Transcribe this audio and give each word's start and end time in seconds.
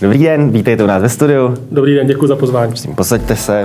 Dobrý 0.00 0.18
den, 0.18 0.50
vítejte 0.50 0.84
u 0.84 0.86
nás 0.86 1.02
ve 1.02 1.08
studiu. 1.08 1.54
Dobrý 1.70 1.94
den, 1.94 2.06
děkuji 2.06 2.26
za 2.26 2.36
pozvání. 2.36 2.70
Prosím, 2.70 2.94
posaďte 2.94 3.36
se. 3.36 3.64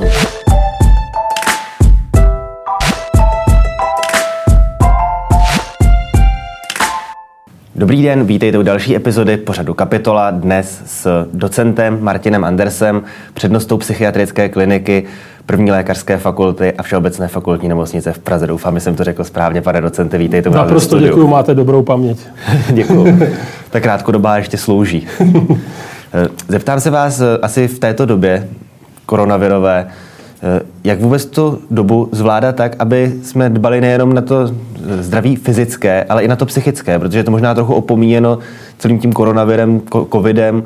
Dobrý 7.76 8.04
den, 8.04 8.26
vítejte 8.26 8.58
u 8.58 8.64
další 8.64 8.96
epizody 8.96 9.38
pořadu 9.38 9.74
Kapitola. 9.74 10.32
Dnes 10.32 10.82
s 10.86 11.28
docentem 11.34 11.98
Martinem 12.02 12.44
Andersem, 12.44 13.04
přednostou 13.34 13.78
psychiatrické 13.78 14.50
kliniky, 14.50 15.04
první 15.46 15.72
lékařské 15.72 16.18
fakulty 16.18 16.73
a 16.73 16.84
Všeobecné 16.84 17.27
fakultní 17.27 17.70
nemocnice 17.70 18.13
v 18.13 18.20
Praze. 18.20 18.47
Doufám, 18.47 18.75
že 18.75 18.79
jsem 18.79 18.95
to 18.95 19.04
řekl 19.04 19.23
správně, 19.23 19.61
pane 19.61 19.81
docente, 19.81 20.18
vítejte 20.18 20.50
u 20.50 20.54
nás 20.54 20.61
Naprosto 20.61 21.00
děkuji, 21.00 21.27
máte 21.27 21.54
dobrou 21.55 21.84
paměť. 21.84 22.18
děkuji. 22.70 23.20
Tak 23.70 23.84
krátkodobá 23.84 24.38
ještě 24.38 24.57
slouží. 24.57 25.07
Zeptám 26.48 26.80
se 26.80 26.89
vás 26.89 27.21
asi 27.41 27.68
v 27.68 27.80
této 27.80 28.05
době 28.05 28.48
koronavirové, 29.05 29.88
jak 30.84 30.99
vůbec 30.99 31.26
tu 31.26 31.62
dobu 31.71 32.09
zvládat 32.12 32.55
tak, 32.55 32.76
aby 32.80 33.13
jsme 33.23 33.49
dbali 33.49 33.81
nejenom 33.81 34.13
na 34.13 34.21
to 34.21 34.52
zdraví 34.99 35.35
fyzické, 35.35 36.04
ale 36.04 36.23
i 36.23 36.27
na 36.27 36.35
to 36.35 36.45
psychické, 36.45 36.99
protože 36.99 37.20
je 37.20 37.23
to 37.23 37.31
možná 37.31 37.55
trochu 37.55 37.73
opomíjeno 37.73 38.40
celým 38.77 38.99
tím 38.99 39.13
koronavirem, 39.13 39.81
covidem. 40.12 40.63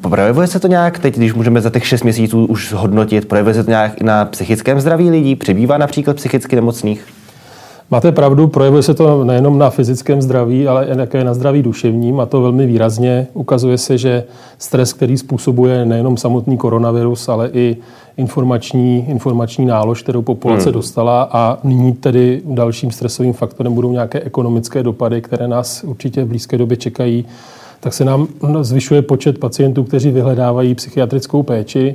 Projevuje 0.00 0.46
se 0.46 0.60
to 0.60 0.68
nějak 0.68 0.98
teď, 0.98 1.16
když 1.16 1.34
můžeme 1.34 1.60
za 1.60 1.70
těch 1.70 1.86
6 1.86 2.02
měsíců 2.02 2.44
už 2.44 2.68
zhodnotit, 2.68 3.28
projevuje 3.28 3.54
se 3.54 3.64
to 3.64 3.70
nějak 3.70 4.00
i 4.00 4.04
na 4.04 4.24
psychickém 4.24 4.80
zdraví 4.80 5.10
lidí? 5.10 5.36
Přibývá 5.36 5.78
například 5.78 6.16
psychicky 6.16 6.56
nemocných? 6.56 7.06
Máte 7.90 8.12
pravdu, 8.12 8.46
projevuje 8.46 8.82
se 8.82 8.94
to 8.94 9.24
nejenom 9.24 9.58
na 9.58 9.70
fyzickém 9.70 10.22
zdraví, 10.22 10.68
ale 10.68 10.86
i 10.86 10.96
také 10.96 11.24
na 11.24 11.34
zdraví 11.34 11.62
duševním 11.62 12.20
a 12.20 12.26
to 12.26 12.42
velmi 12.42 12.66
výrazně. 12.66 13.26
Ukazuje 13.34 13.78
se, 13.78 13.98
že 13.98 14.24
stres, 14.58 14.92
který 14.92 15.18
způsobuje 15.18 15.84
nejenom 15.84 16.16
samotný 16.16 16.56
koronavirus, 16.56 17.28
ale 17.28 17.50
i 17.52 17.76
informační, 18.16 19.06
informační 19.08 19.66
nálož, 19.66 20.02
kterou 20.02 20.22
populace 20.22 20.64
hmm. 20.64 20.72
dostala 20.72 21.28
a 21.32 21.58
nyní 21.64 21.92
tedy 21.92 22.42
dalším 22.44 22.90
stresovým 22.90 23.32
faktorem 23.32 23.74
budou 23.74 23.92
nějaké 23.92 24.20
ekonomické 24.20 24.82
dopady, 24.82 25.20
které 25.20 25.48
nás 25.48 25.84
určitě 25.84 26.24
v 26.24 26.28
blízké 26.28 26.58
době 26.58 26.76
čekají, 26.76 27.24
tak 27.80 27.92
se 27.92 28.04
nám 28.04 28.28
zvyšuje 28.60 29.02
počet 29.02 29.38
pacientů, 29.38 29.84
kteří 29.84 30.10
vyhledávají 30.10 30.74
psychiatrickou 30.74 31.42
péči. 31.42 31.94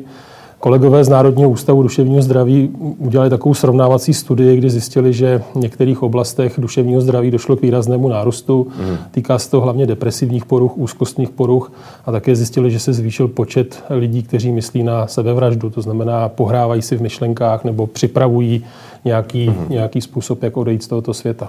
Kolegové 0.64 1.04
z 1.04 1.10
Národního 1.10 1.50
ústavu 1.50 1.84
duševního 1.84 2.22
zdraví 2.22 2.70
udělali 2.98 3.30
takovou 3.30 3.54
srovnávací 3.54 4.14
studii, 4.14 4.58
kdy 4.58 4.70
zjistili, 4.70 5.14
že 5.14 5.42
v 5.54 5.56
některých 5.56 6.04
oblastech 6.04 6.54
duševního 6.58 7.02
zdraví 7.02 7.32
došlo 7.32 7.56
k 7.56 7.62
výraznému 7.62 8.08
nárůstu. 8.08 8.68
Mm. 8.80 8.98
Týká 9.12 9.40
se 9.40 9.52
to 9.52 9.62
hlavně 9.62 9.86
depresivních 9.86 10.46
poruch, 10.46 10.78
úzkostných 10.78 11.30
poruch 11.30 11.72
a 12.06 12.12
také 12.12 12.36
zjistili, 12.36 12.72
že 12.72 12.80
se 12.80 12.94
zvýšil 12.94 13.28
počet 13.28 13.84
lidí, 13.90 14.24
kteří 14.24 14.52
myslí 14.52 14.84
na 14.84 15.08
sebevraždu, 15.08 15.70
to 15.70 15.82
znamená 15.82 16.30
pohrávají 16.30 16.82
si 16.82 16.98
v 16.98 17.02
myšlenkách 17.02 17.64
nebo 17.64 17.88
připravují 17.88 18.66
nějaký, 19.06 19.50
mm. 19.50 19.66
nějaký 19.70 20.02
způsob, 20.02 20.44
jak 20.44 20.58
odejít 20.58 20.84
z 20.84 20.88
tohoto 20.88 21.14
světa. 21.14 21.48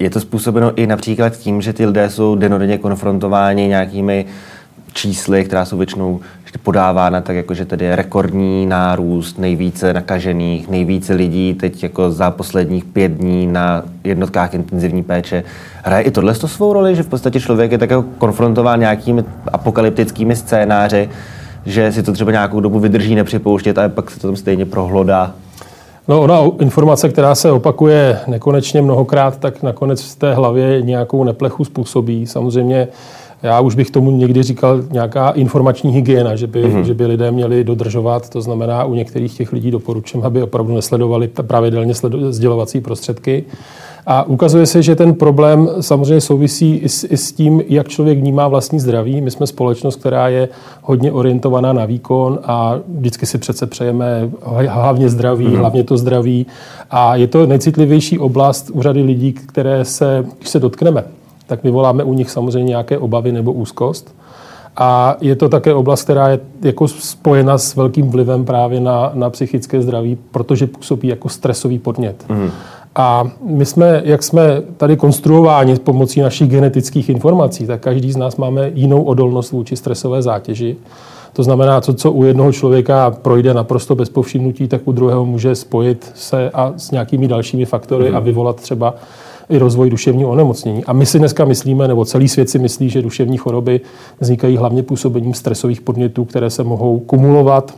Je 0.00 0.10
to 0.10 0.20
způsobeno 0.20 0.72
i 0.76 0.86
například 0.86 1.36
tím, 1.36 1.62
že 1.62 1.72
ty 1.72 1.86
lidé 1.86 2.10
jsou 2.10 2.34
denodenně 2.34 2.78
konfrontováni 2.78 3.68
nějakými 3.68 4.26
čísly, 4.92 5.44
která 5.44 5.64
jsou 5.64 5.76
většinou 5.76 6.20
podávána 6.62 7.20
tak 7.20 7.36
jako, 7.36 7.54
že 7.54 7.64
tedy 7.64 7.84
je 7.84 7.96
rekordní 7.96 8.66
nárůst, 8.66 9.38
nejvíce 9.38 9.92
nakažených, 9.92 10.68
nejvíce 10.68 11.14
lidí 11.14 11.54
teď 11.54 11.82
jako 11.82 12.10
za 12.10 12.30
posledních 12.30 12.84
pět 12.84 13.12
dní 13.12 13.46
na 13.46 13.82
jednotkách 14.04 14.54
intenzivní 14.54 15.02
péče. 15.02 15.44
Hraje 15.84 16.04
i 16.04 16.10
tohle 16.10 16.34
svou 16.34 16.72
roli, 16.72 16.96
že 16.96 17.02
v 17.02 17.08
podstatě 17.08 17.40
člověk 17.40 17.72
je 17.72 17.78
tak 17.78 17.90
jako 17.90 18.04
konfrontován 18.18 18.80
nějakými 18.80 19.24
apokalyptickými 19.52 20.36
scénáři, 20.36 21.08
že 21.66 21.92
si 21.92 22.02
to 22.02 22.12
třeba 22.12 22.32
nějakou 22.32 22.60
dobu 22.60 22.78
vydrží 22.78 23.14
nepřipouštět 23.14 23.78
a 23.78 23.88
pak 23.88 24.10
se 24.10 24.20
to 24.20 24.26
tam 24.26 24.36
stejně 24.36 24.66
prohlodá. 24.66 25.32
No 26.08 26.20
ona 26.20 26.40
informace, 26.60 27.08
která 27.08 27.34
se 27.34 27.50
opakuje 27.50 28.20
nekonečně 28.26 28.82
mnohokrát, 28.82 29.38
tak 29.38 29.62
nakonec 29.62 30.02
v 30.02 30.16
té 30.16 30.34
hlavě 30.34 30.82
nějakou 30.82 31.24
neplechu 31.24 31.64
způsobí. 31.64 32.26
Samozřejmě 32.26 32.88
já 33.42 33.60
už 33.60 33.74
bych 33.74 33.90
tomu 33.90 34.10
někdy 34.10 34.42
říkal 34.42 34.82
nějaká 34.90 35.30
informační 35.30 35.92
hygiena, 35.92 36.36
že 36.36 36.46
by, 36.46 36.64
mm-hmm. 36.64 36.82
že 36.82 36.94
by 36.94 37.06
lidé 37.06 37.30
měli 37.30 37.64
dodržovat. 37.64 38.28
To 38.28 38.40
znamená, 38.40 38.84
u 38.84 38.94
některých 38.94 39.36
těch 39.36 39.52
lidí 39.52 39.70
doporučím, 39.70 40.22
aby 40.22 40.42
opravdu 40.42 40.74
nesledovali 40.74 41.28
pravidelně 41.28 41.92
sledo- 41.92 42.30
sdělovací 42.30 42.80
prostředky. 42.80 43.44
A 44.06 44.22
ukazuje 44.22 44.66
se, 44.66 44.82
že 44.82 44.96
ten 44.96 45.14
problém 45.14 45.68
samozřejmě 45.80 46.20
souvisí 46.20 46.76
i 46.76 46.88
s, 46.88 47.04
i 47.10 47.16
s 47.16 47.32
tím, 47.32 47.62
jak 47.68 47.88
člověk 47.88 48.18
vnímá 48.18 48.48
vlastní 48.48 48.80
zdraví. 48.80 49.20
My 49.20 49.30
jsme 49.30 49.46
společnost, 49.46 49.96
která 49.96 50.28
je 50.28 50.48
hodně 50.82 51.12
orientovaná 51.12 51.72
na 51.72 51.84
výkon 51.84 52.38
a 52.44 52.78
vždycky 52.88 53.26
si 53.26 53.38
přece 53.38 53.66
přejeme 53.66 54.30
hlavně 54.68 55.08
zdraví, 55.08 55.48
mm. 55.48 55.56
hlavně 55.56 55.84
to 55.84 55.96
zdraví. 55.96 56.46
A 56.90 57.16
je 57.16 57.26
to 57.26 57.46
nejcitlivější 57.46 58.18
oblast 58.18 58.70
u 58.74 58.82
řady 58.82 59.02
lidí, 59.02 59.32
které 59.32 59.84
se, 59.84 60.24
když 60.38 60.48
se 60.48 60.60
dotkneme, 60.60 61.04
tak 61.50 61.62
vyvoláme 61.62 62.04
u 62.04 62.14
nich 62.14 62.30
samozřejmě 62.30 62.68
nějaké 62.68 62.98
obavy 62.98 63.32
nebo 63.32 63.52
úzkost. 63.52 64.14
A 64.76 65.16
je 65.20 65.36
to 65.36 65.48
také 65.48 65.74
oblast, 65.74 66.02
která 66.02 66.28
je 66.28 66.40
jako 66.62 66.88
spojena 66.88 67.58
s 67.58 67.76
velkým 67.76 68.10
vlivem 68.10 68.44
právě 68.44 68.80
na, 68.80 69.10
na 69.14 69.30
psychické 69.30 69.82
zdraví, 69.82 70.18
protože 70.30 70.66
působí 70.66 71.08
jako 71.08 71.28
stresový 71.28 71.78
podnět. 71.78 72.24
Mm. 72.28 72.50
A 72.94 73.30
my 73.44 73.66
jsme, 73.66 74.02
jak 74.04 74.22
jsme 74.22 74.62
tady 74.76 74.96
konstruováni 74.96 75.76
pomocí 75.76 76.20
našich 76.20 76.48
genetických 76.48 77.08
informací, 77.08 77.66
tak 77.66 77.80
každý 77.80 78.12
z 78.12 78.16
nás 78.16 78.36
máme 78.36 78.70
jinou 78.74 79.02
odolnost 79.02 79.50
vůči 79.50 79.76
stresové 79.76 80.22
zátěži. 80.22 80.76
To 81.32 81.42
znamená, 81.42 81.80
to, 81.80 81.94
co 81.94 82.12
u 82.12 82.24
jednoho 82.24 82.52
člověka 82.52 83.10
projde 83.10 83.54
naprosto 83.54 83.94
bez 83.94 84.08
povšimnutí, 84.08 84.68
tak 84.68 84.80
u 84.84 84.92
druhého 84.92 85.26
může 85.26 85.54
spojit 85.54 86.12
se 86.14 86.50
a 86.50 86.72
s 86.76 86.90
nějakými 86.90 87.28
dalšími 87.28 87.64
faktory 87.64 88.10
mm. 88.10 88.16
a 88.16 88.20
vyvolat 88.20 88.56
třeba 88.56 88.94
i 89.50 89.58
rozvoj 89.58 89.90
duševního 89.90 90.30
onemocnění. 90.30 90.84
A 90.84 90.92
my 90.92 91.06
si 91.06 91.18
dneska 91.18 91.44
myslíme, 91.44 91.88
nebo 91.88 92.04
celý 92.04 92.28
svět 92.28 92.50
si 92.50 92.58
myslí, 92.58 92.90
že 92.90 93.02
duševní 93.02 93.36
choroby 93.36 93.80
vznikají 94.20 94.56
hlavně 94.56 94.82
působením 94.82 95.34
stresových 95.34 95.80
podnětů, 95.80 96.24
které 96.24 96.50
se 96.50 96.64
mohou 96.64 96.98
kumulovat, 96.98 97.74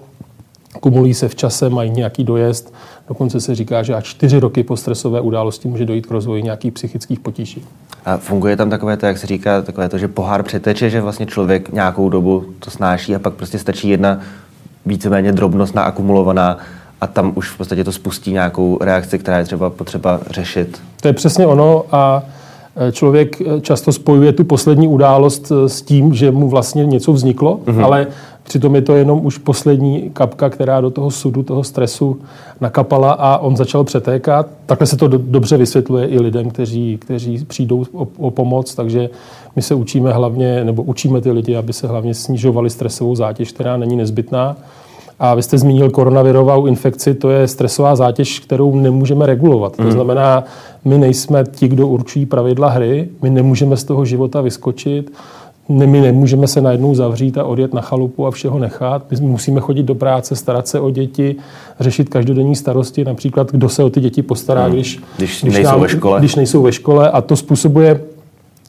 kumulují 0.81 1.15
se 1.15 1.29
v 1.29 1.35
čase, 1.35 1.71
mají 1.71 1.91
nějaký 1.91 2.25
dojezd. 2.25 2.75
Dokonce 3.09 3.41
se 3.41 3.55
říká, 3.55 3.83
že 3.83 3.95
až 3.95 4.05
čtyři 4.05 4.41
roky 4.41 4.63
po 4.63 4.77
stresové 4.77 5.21
události 5.21 5.69
může 5.69 5.85
dojít 5.85 6.07
k 6.07 6.11
rozvoji 6.11 6.43
nějakých 6.43 6.73
psychických 6.73 7.21
potíží. 7.21 7.65
A 8.05 8.17
funguje 8.17 8.57
tam 8.57 8.71
takové 8.71 8.97
to, 8.97 9.07
jak 9.07 9.19
se 9.19 9.27
říká, 9.27 9.63
takové 9.63 9.89
to, 9.89 9.99
že 9.99 10.09
pohár 10.09 10.43
přeteče, 10.43 10.91
že 10.91 11.01
vlastně 11.01 11.27
člověk 11.27 11.73
nějakou 11.73 12.09
dobu 12.09 12.45
to 12.59 12.71
snáší 12.71 13.15
a 13.15 13.19
pak 13.19 13.35
prostě 13.35 13.59
stačí 13.59 13.89
jedna 13.89 14.21
víceméně 14.87 15.33
drobnost 15.33 15.75
naakumulovaná 15.75 16.59
a 17.03 17.07
tam 17.07 17.33
už 17.35 17.49
v 17.49 17.57
podstatě 17.57 17.85
to 17.85 17.93
spustí 17.93 18.33
nějakou 18.33 18.79
reakci, 18.81 19.19
která 19.19 19.39
je 19.39 19.45
třeba 19.45 19.71
potřeba 19.71 20.21
řešit. 20.31 20.81
To 21.01 21.09
je 21.09 21.13
přesně 21.13 21.47
ono 21.47 21.85
a 21.93 22.23
e, 22.77 22.93
člověk 22.93 23.41
e, 23.41 23.61
často 23.61 23.93
spojuje 23.93 24.33
tu 24.33 24.45
poslední 24.45 24.89
událost 24.89 25.53
e, 25.53 25.69
s 25.69 25.83
tím, 25.83 26.15
že 26.15 26.31
mu 26.31 26.49
vlastně 26.49 26.87
něco 26.87 27.13
vzniklo, 27.13 27.61
mm-hmm. 27.65 27.85
ale 27.85 28.07
přitom 28.43 28.75
je 28.75 28.83
to 28.83 28.97
jenom 28.97 29.27
už 29.27 29.39
poslední 29.39 30.11
kapka, 30.13 30.51
která 30.51 30.81
do 30.81 30.91
toho 30.91 31.11
sudu, 31.11 31.43
toho 31.43 31.65
stresu 31.65 32.21
nakapala 32.61 33.13
a 33.13 33.39
on 33.39 33.57
začal 33.57 33.85
přetékat. 33.85 34.47
Takhle 34.67 34.87
se 34.87 34.97
to 34.97 35.09
do, 35.09 35.19
dobře 35.19 35.57
vysvětluje 35.57 36.07
i 36.07 36.21
lidem, 36.21 36.51
kteří, 36.51 36.99
kteří 36.99 37.45
přijdou 37.45 37.85
o, 37.93 38.09
o 38.19 38.31
pomoc, 38.31 38.75
takže 38.75 39.11
my 39.57 39.63
se 39.63 39.75
učíme 39.75 40.13
hlavně, 40.13 40.65
nebo 40.65 40.83
učíme 40.83 41.21
ty 41.21 41.31
lidi, 41.31 41.57
aby 41.57 41.73
se 41.73 41.87
hlavně 41.87 42.15
snižovali 42.15 42.71
stresovou 42.71 43.15
zátěž, 43.15 43.53
která 43.53 43.77
není 43.77 43.97
nezbytná. 43.97 44.57
A 45.25 45.35
vy 45.35 45.43
jste 45.43 45.59
zmínil 45.59 45.91
koronavirovou 45.91 46.67
infekci, 46.67 47.15
to 47.15 47.31
je 47.31 47.49
stresová 47.49 47.97
zátěž, 47.97 48.39
kterou 48.39 48.77
nemůžeme 48.77 49.27
regulovat. 49.27 49.77
To 49.77 49.83
hmm. 49.83 49.93
znamená, 49.93 50.45
my 50.85 50.99
nejsme 50.99 51.45
ti, 51.53 51.69
kdo 51.69 51.89
určují 51.89 52.27
pravidla 52.27 52.69
hry, 52.69 53.09
my 53.23 53.31
nemůžeme 53.31 53.77
z 53.77 53.85
toho 53.85 54.05
života 54.05 54.41
vyskočit, 54.41 55.13
my 55.69 56.01
nemůžeme 56.01 56.47
se 56.47 56.61
najednou 56.61 56.95
zavřít 56.95 57.39
a 57.39 57.45
odjet 57.45 57.75
na 57.75 57.81
chalupu 57.81 58.27
a 58.27 58.31
všeho 58.31 58.59
nechat. 58.59 59.11
My 59.11 59.27
musíme 59.27 59.61
chodit 59.61 59.83
do 59.83 59.95
práce, 59.95 60.37
starat 60.37 60.69
se 60.69 60.81
o 60.81 60.91
děti, 60.91 61.37
řešit 61.81 62.09
každodenní 62.09 62.57
starosti, 62.57 63.05
například 63.05 63.53
kdo 63.53 63.69
se 63.69 63.85
o 63.85 63.91
ty 63.91 64.01
děti 64.01 64.23
postará, 64.23 64.65
hmm. 64.65 64.73
když, 64.73 65.01
když, 65.17 65.43
když, 65.43 65.55
nejsou, 65.55 65.71
nám, 65.71 65.81
ve 65.81 65.89
škole. 65.89 66.19
když 66.19 66.35
nejsou 66.35 66.63
ve 66.63 66.73
škole. 66.73 67.11
A 67.11 67.21
to 67.21 67.37
způsobuje 67.37 68.01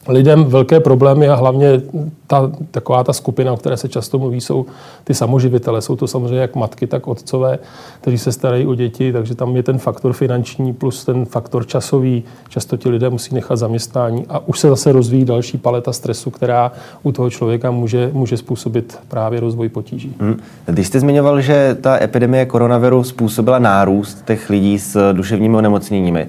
lidem 0.08 0.44
velké 0.44 0.80
problémy 0.80 1.30
a 1.30 1.36
hlavně 1.36 1.82
ta, 2.28 2.52
taková 2.72 3.04
ta 3.04 3.14
skupina, 3.14 3.54
o 3.54 3.58
které 3.58 3.78
se 3.78 3.90
často 3.90 4.20
mluví, 4.20 4.42
jsou 4.42 4.66
ty 5.04 5.14
samoživitele. 5.14 5.82
Jsou 5.82 5.96
to 5.96 6.08
samozřejmě 6.08 6.38
jak 6.38 6.56
matky, 6.56 6.88
tak 6.88 7.08
otcové, 7.08 7.60
kteří 8.02 8.18
se 8.18 8.32
starají 8.32 8.68
o 8.68 8.76
děti, 8.76 9.14
takže 9.14 9.36
tam 9.36 9.56
je 9.56 9.64
ten 9.64 9.78
faktor 9.78 10.14
finanční 10.14 10.74
plus 10.74 11.06
ten 11.06 11.26
faktor 11.26 11.68
časový. 11.68 12.24
Často 12.50 12.78
ti 12.78 12.90
lidé 12.90 13.10
musí 13.10 13.36
nechat 13.36 13.56
zaměstnání 13.56 14.26
a 14.30 14.48
už 14.48 14.60
se 14.60 14.70
zase 14.70 14.92
rozvíjí 14.92 15.26
další 15.26 15.58
paleta 15.58 15.94
stresu, 15.94 16.32
která 16.32 16.72
u 17.04 17.12
toho 17.12 17.30
člověka 17.30 17.72
může, 17.72 18.10
může 18.14 18.38
způsobit 18.38 19.00
právě 19.08 19.40
rozvoj 19.40 19.70
potíží. 19.70 20.16
Hmm. 20.20 20.40
Když 20.66 20.88
jste 20.88 21.00
zmiňoval, 21.00 21.42
že 21.42 21.78
ta 21.82 22.04
epidemie 22.04 22.46
koronaviru 22.46 23.04
způsobila 23.04 23.60
nárůst 23.60 24.26
těch 24.26 24.50
lidí 24.50 24.80
s 24.80 25.14
duševními 25.14 25.58
onemocněními, 25.58 26.28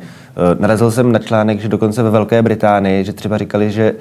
Narazil 0.58 0.90
jsem 0.90 1.12
na 1.12 1.18
článek, 1.18 1.60
že 1.60 1.68
dokonce 1.68 2.02
ve 2.02 2.10
Velké 2.10 2.42
Británii, 2.42 3.04
že 3.04 3.12
třeba 3.12 3.38
říkali, 3.38 3.70
že 3.70 3.94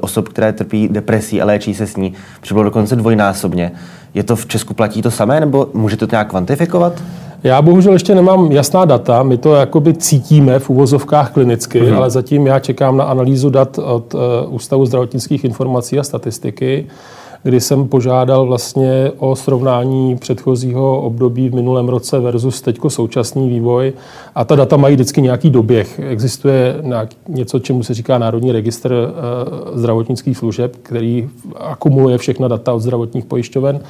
osob, 0.00 0.28
které 0.28 0.52
trpí 0.52 0.88
depresí 0.88 1.42
a 1.42 1.44
léčí 1.44 1.74
se 1.74 1.86
s 1.86 1.96
ní, 1.96 2.12
přibylo 2.40 2.64
dokonce 2.64 2.96
dvojnásobně. 2.96 3.72
Je 4.14 4.22
to 4.22 4.36
v 4.36 4.46
Česku 4.46 4.74
platí 4.74 5.02
to 5.02 5.10
samé, 5.10 5.40
nebo 5.40 5.68
můžete 5.74 6.06
to 6.06 6.14
nějak 6.14 6.28
kvantifikovat? 6.28 7.02
Já 7.44 7.62
bohužel 7.62 7.92
ještě 7.92 8.14
nemám 8.14 8.52
jasná 8.52 8.84
data, 8.84 9.22
my 9.22 9.36
to 9.36 9.54
jakoby 9.54 9.94
cítíme 9.94 10.58
v 10.58 10.70
uvozovkách 10.70 11.32
klinicky, 11.32 11.82
mm-hmm. 11.82 11.96
ale 11.96 12.10
zatím 12.10 12.46
já 12.46 12.58
čekám 12.58 12.96
na 12.96 13.04
analýzu 13.04 13.50
dat 13.50 13.78
od 13.78 14.14
uh, 14.14 14.20
Ústavu 14.48 14.86
zdravotnických 14.86 15.44
informací 15.44 15.98
a 15.98 16.02
statistiky, 16.02 16.86
kdy 17.42 17.60
jsem 17.60 17.88
požádal 17.88 18.46
vlastně 18.46 19.12
o 19.18 19.36
srovnání 19.36 20.16
předchozího 20.16 21.00
období 21.00 21.48
v 21.48 21.54
minulém 21.54 21.88
roce 21.88 22.20
versus 22.20 22.60
teďko 22.60 22.90
současný 22.90 23.48
vývoj. 23.48 23.92
A 24.34 24.44
ta 24.44 24.56
data 24.56 24.76
mají 24.76 24.94
vždycky 24.94 25.22
nějaký 25.22 25.50
doběh. 25.50 26.00
Existuje 26.08 26.76
něco, 27.28 27.58
čemu 27.58 27.82
se 27.82 27.94
říká 27.94 28.18
Národní 28.18 28.52
registr 28.52 28.92
uh, 28.92 29.78
zdravotnických 29.78 30.36
služeb, 30.38 30.76
který 30.82 31.28
akumuluje 31.56 32.18
všechna 32.18 32.48
data 32.48 32.72
od 32.72 32.80
zdravotních 32.80 33.24
pojišťoven. 33.24 33.80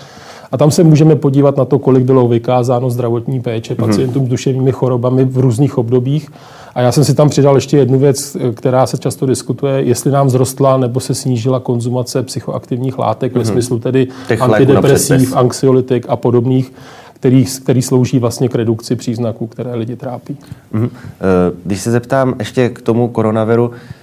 A 0.53 0.57
tam 0.57 0.71
se 0.71 0.85
můžeme 0.85 1.17
podívat 1.17 1.57
na 1.57 1.65
to, 1.65 1.79
kolik 1.79 2.05
bylo 2.05 2.29
vykázáno 2.29 2.91
zdravotní 2.91 3.41
péče 3.41 3.75
mhm. 3.79 3.87
pacientům 3.87 4.27
s 4.27 4.29
duševními 4.29 4.73
chorobami 4.73 5.25
v 5.25 5.39
různých 5.39 5.79
obdobích. 5.79 6.31
A 6.75 6.81
já 6.81 6.93
jsem 6.93 7.05
si 7.05 7.15
tam 7.15 7.29
přidal 7.29 7.55
ještě 7.55 7.77
jednu 7.77 7.99
věc, 7.99 8.37
která 8.55 8.87
se 8.87 8.99
často 8.99 9.27
diskutuje, 9.27 9.83
jestli 9.83 10.11
nám 10.11 10.31
zrostla 10.31 10.77
nebo 10.77 11.01
se 11.01 11.15
snížila 11.15 11.61
konzumace 11.61 12.23
psychoaktivních 12.23 12.99
látek, 12.99 13.33
mm-hmm. 13.33 13.39
ve 13.39 13.45
mhm. 13.45 13.53
smyslu 13.53 13.79
tedy 13.79 14.09
Těch 14.29 14.43
antidepresiv, 14.43 15.37
anxiolytik 15.37 16.07
a 16.09 16.17
podobných, 16.17 16.73
který, 17.15 17.45
který 17.45 17.83
slouží 17.83 18.19
vlastně 18.19 18.49
k 18.49 18.55
redukci 18.55 18.97
příznaků, 18.97 19.47
které 19.47 19.75
lidi 19.75 19.97
trápí. 19.97 20.37
Mm-hmm. 20.75 20.91
Když 21.65 21.81
se 21.81 21.91
zeptám 21.91 22.35
ještě 22.39 22.69
k 22.69 22.83
tomu 22.83 23.09
koronaviru, 23.09 23.71
Eh, 23.71 24.02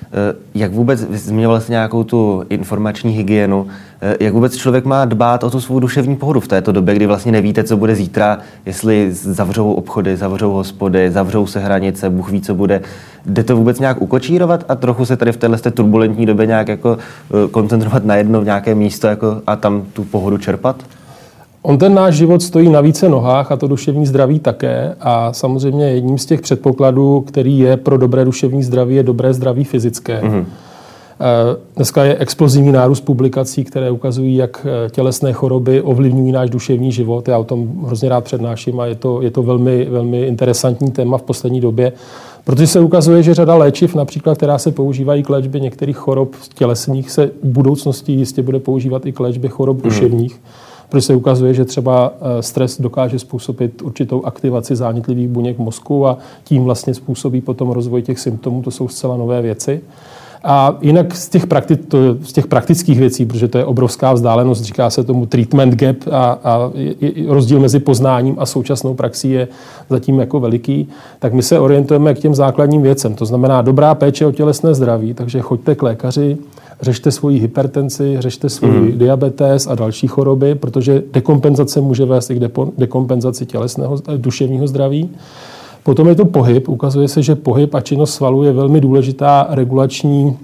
jak 0.55 0.73
vůbec, 0.73 0.99
zmiňoval 0.99 1.61
jste 1.61 1.71
nějakou 1.71 2.03
tu 2.03 2.45
informační 2.49 3.11
hygienu, 3.11 3.67
eh, 4.01 4.17
jak 4.19 4.33
vůbec 4.33 4.57
člověk 4.57 4.85
má 4.85 5.05
dbát 5.05 5.43
o 5.43 5.49
tu 5.49 5.61
svou 5.61 5.79
duševní 5.79 6.15
pohodu 6.15 6.39
v 6.39 6.47
této 6.47 6.71
době, 6.71 6.95
kdy 6.95 7.05
vlastně 7.05 7.31
nevíte, 7.31 7.63
co 7.63 7.77
bude 7.77 7.95
zítra, 7.95 8.37
jestli 8.65 9.07
zavřou 9.11 9.73
obchody, 9.73 10.17
zavřou 10.17 10.51
hospody, 10.51 11.11
zavřou 11.11 11.47
se 11.47 11.59
hranice, 11.59 12.09
Bůh 12.09 12.31
ví, 12.31 12.41
co 12.41 12.55
bude. 12.55 12.81
Jde 13.25 13.43
to 13.43 13.55
vůbec 13.55 13.79
nějak 13.79 14.01
ukočírovat 14.01 14.65
a 14.69 14.75
trochu 14.75 15.05
se 15.05 15.17
tady 15.17 15.31
v 15.31 15.37
této 15.37 15.71
turbulentní 15.71 16.25
době 16.25 16.45
nějak 16.45 16.67
jako 16.67 16.97
eh, 16.97 17.47
koncentrovat 17.51 18.05
na 18.05 18.15
jedno 18.15 18.41
v 18.41 18.45
nějaké 18.45 18.75
místo 18.75 19.07
jako 19.07 19.41
a 19.47 19.55
tam 19.55 19.83
tu 19.93 20.03
pohodu 20.03 20.37
čerpat? 20.37 20.83
On 21.61 21.77
ten 21.77 21.93
náš 21.93 22.15
život 22.15 22.41
stojí 22.41 22.69
na 22.69 22.81
více 22.81 23.09
nohách 23.09 23.51
a 23.51 23.55
to 23.57 23.67
duševní 23.67 24.05
zdraví 24.05 24.39
také. 24.39 24.95
A 24.99 25.33
samozřejmě 25.33 25.85
jedním 25.85 26.17
z 26.17 26.25
těch 26.25 26.41
předpokladů, 26.41 27.21
který 27.21 27.59
je 27.59 27.77
pro 27.77 27.97
dobré 27.97 28.25
duševní 28.25 28.63
zdraví, 28.63 28.95
je 28.95 29.03
dobré 29.03 29.33
zdraví 29.33 29.63
fyzické. 29.63 30.21
Mm-hmm. 30.21 30.45
Dneska 31.75 32.03
je 32.03 32.17
explozivní 32.17 32.71
nárůst 32.71 33.01
publikací, 33.01 33.63
které 33.63 33.91
ukazují, 33.91 34.35
jak 34.35 34.67
eh, 34.85 34.89
tělesné 34.89 35.33
choroby 35.33 35.81
ovlivňují 35.81 36.31
náš 36.31 36.49
duševní 36.49 36.91
život. 36.91 37.27
Já 37.27 37.37
o 37.37 37.43
tom 37.43 37.85
hrozně 37.85 38.09
rád 38.09 38.23
přednáším 38.23 38.79
a 38.79 38.85
je 38.85 38.95
to, 38.95 39.21
je 39.21 39.31
to 39.31 39.43
velmi, 39.43 39.85
velmi 39.85 40.21
interesantní 40.21 40.91
téma 40.91 41.17
v 41.17 41.21
poslední 41.21 41.61
době, 41.61 41.93
protože 42.43 42.67
se 42.67 42.79
ukazuje, 42.79 43.23
že 43.23 43.33
řada 43.33 43.55
léčiv, 43.55 43.95
například, 43.95 44.37
která 44.37 44.57
se 44.57 44.71
používají 44.71 45.23
k 45.23 45.29
léčbě 45.29 45.61
některých 45.61 45.97
chorob 45.97 46.35
tělesných, 46.53 47.11
se 47.11 47.27
v 47.43 47.47
budoucnosti 47.47 48.11
jistě 48.11 48.41
bude 48.41 48.59
používat 48.59 49.05
i 49.05 49.11
k 49.11 49.19
léčbě 49.19 49.49
chorob 49.49 49.83
mm. 49.83 50.27
Protože 50.89 51.01
se 51.01 51.15
ukazuje, 51.15 51.53
že 51.53 51.65
třeba 51.65 52.13
eh, 52.21 52.43
stres 52.43 52.81
dokáže 52.81 53.19
způsobit 53.19 53.81
určitou 53.81 54.25
aktivaci 54.25 54.75
zánětlivých 54.75 55.27
buněk 55.27 55.57
mozku 55.57 56.07
a 56.07 56.17
tím 56.43 56.63
vlastně 56.63 56.93
způsobí 56.93 57.41
potom 57.41 57.69
rozvoj 57.69 58.01
těch 58.01 58.19
symptomů. 58.19 58.61
To 58.61 58.71
jsou 58.71 58.87
zcela 58.87 59.17
nové 59.17 59.41
věci. 59.41 59.81
A 60.43 60.77
jinak 60.81 61.15
z 61.15 61.29
těch, 61.29 61.47
prakti- 61.47 61.77
to, 61.87 61.97
z 62.23 62.33
těch 62.33 62.47
praktických 62.47 62.99
věcí, 62.99 63.25
protože 63.25 63.47
to 63.47 63.57
je 63.57 63.65
obrovská 63.65 64.13
vzdálenost, 64.13 64.61
říká 64.61 64.89
se 64.89 65.03
tomu 65.03 65.25
treatment 65.25 65.75
gap 65.75 65.95
a, 66.11 66.39
a 66.43 66.71
rozdíl 67.27 67.59
mezi 67.59 67.79
poznáním 67.79 68.35
a 68.39 68.45
současnou 68.45 68.93
praxí 68.93 69.31
je 69.31 69.47
zatím 69.89 70.19
jako 70.19 70.39
veliký, 70.39 70.87
tak 71.19 71.33
my 71.33 71.43
se 71.43 71.59
orientujeme 71.59 72.13
k 72.13 72.19
těm 72.19 72.35
základním 72.35 72.81
věcem. 72.81 73.15
To 73.15 73.25
znamená 73.25 73.61
dobrá 73.61 73.95
péče 73.95 74.25
o 74.25 74.31
tělesné 74.31 74.73
zdraví, 74.73 75.13
takže 75.13 75.41
choďte 75.41 75.75
k 75.75 75.83
lékaři, 75.83 76.37
řešte 76.81 77.11
svoji 77.11 77.39
hypertenzi, 77.39 78.15
řešte 78.19 78.49
svůj 78.49 78.71
mm. 78.71 78.97
diabetes 78.97 79.67
a 79.67 79.75
další 79.75 80.07
choroby, 80.07 80.55
protože 80.55 81.03
dekompenzace 81.13 81.81
může 81.81 82.05
vést 82.05 82.29
i 82.29 82.35
k 82.35 82.39
dekompenzaci 82.77 83.45
tělesného, 83.45 83.97
duševního 84.17 84.67
zdraví. 84.67 85.09
Potom 85.83 86.07
je 86.07 86.15
to 86.15 86.25
pohyb. 86.25 86.69
Ukazuje 86.69 87.07
se, 87.07 87.23
že 87.23 87.35
pohyb 87.35 87.75
a 87.75 87.81
činnost 87.81 88.13
svalů 88.13 88.43
je 88.43 88.53
velmi 88.53 88.81
důležitá 88.81 89.47
regulační 89.49 90.37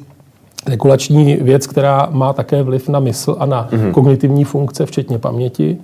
regulační 0.67 1.35
věc, 1.35 1.67
která 1.67 2.07
má 2.11 2.33
také 2.33 2.63
vliv 2.63 2.89
na 2.89 2.99
mysl 2.99 3.35
a 3.39 3.45
na 3.45 3.69
mm. 3.71 3.91
kognitivní 3.91 4.43
funkce, 4.43 4.85
včetně 4.85 5.17
paměti. 5.17 5.77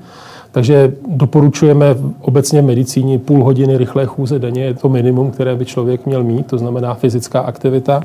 Takže 0.52 0.94
doporučujeme 1.08 1.86
obecně 2.22 2.62
v 2.62 2.66
medicíně 2.66 3.20
půl 3.20 3.44
hodiny 3.44 3.78
rychlé 3.78 4.06
chůze 4.06 4.40
denně, 4.40 4.64
je 4.64 4.74
to 4.74 4.90
minimum, 4.90 5.32
které 5.32 5.56
by 5.56 5.66
člověk 5.66 6.06
měl 6.06 6.24
mít, 6.24 6.46
to 6.46 6.58
znamená 6.58 6.94
fyzická 6.94 7.40
aktivita. 7.40 8.02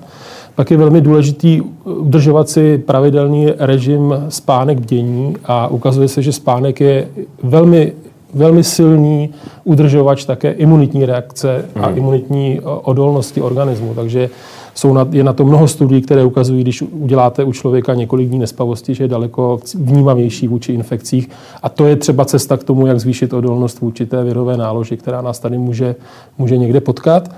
Pak 0.55 0.71
je 0.71 0.77
velmi 0.77 1.01
důležitý 1.01 1.63
udržovat 1.85 2.49
si 2.49 2.79
pravidelný 2.79 3.47
režim 3.59 4.15
spánek 4.29 4.81
bdění 4.81 5.37
a 5.45 5.69
ukazuje 5.69 6.09
se, 6.09 6.23
že 6.23 6.33
spánek 6.33 6.81
je 6.81 7.09
velmi 7.43 7.93
velmi 8.35 8.65
silný 8.65 9.31
udržovač 9.65 10.25
také 10.25 10.51
imunitní 10.51 11.07
reakce 11.07 11.65
a 11.75 11.87
hmm. 11.87 11.99
imunitní 11.99 12.61
odolnosti 12.61 13.43
organismu. 13.43 13.95
Takže 13.95 14.31
jsou 14.77 14.93
na, 14.93 15.09
je 15.11 15.25
na 15.25 15.33
to 15.33 15.45
mnoho 15.45 15.69
studií, 15.69 16.03
které 16.03 16.25
ukazují, 16.25 16.63
když 16.63 16.83
uděláte 16.83 17.45
u 17.45 17.53
člověka 17.53 17.95
několik 17.95 18.29
dní 18.29 18.39
nespavosti, 18.39 18.95
že 18.95 19.05
je 19.05 19.09
daleko 19.09 19.59
vnímavější 19.75 20.49
vůči 20.49 20.73
infekcích. 20.73 21.31
A 21.63 21.69
to 21.69 21.87
je 21.87 21.97
třeba 21.97 22.25
cesta 22.25 22.57
k 22.57 22.65
tomu, 22.65 22.87
jak 22.87 23.01
zvýšit 23.01 23.33
odolnost 23.33 23.81
vůči 23.81 24.07
té 24.07 24.25
virové 24.25 24.57
náloži, 24.57 24.97
která 24.97 25.21
nás 25.21 25.39
tady 25.39 25.59
může, 25.59 25.97
může 26.39 26.57
někde 26.57 26.81
potkat. 26.81 27.31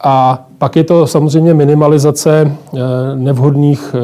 A 0.00 0.46
pak 0.58 0.76
je 0.76 0.84
to 0.84 1.06
samozřejmě 1.06 1.54
minimalizace 1.54 2.52
eh, 2.74 2.80
nevhodných 3.14 3.94
eh, 3.94 4.00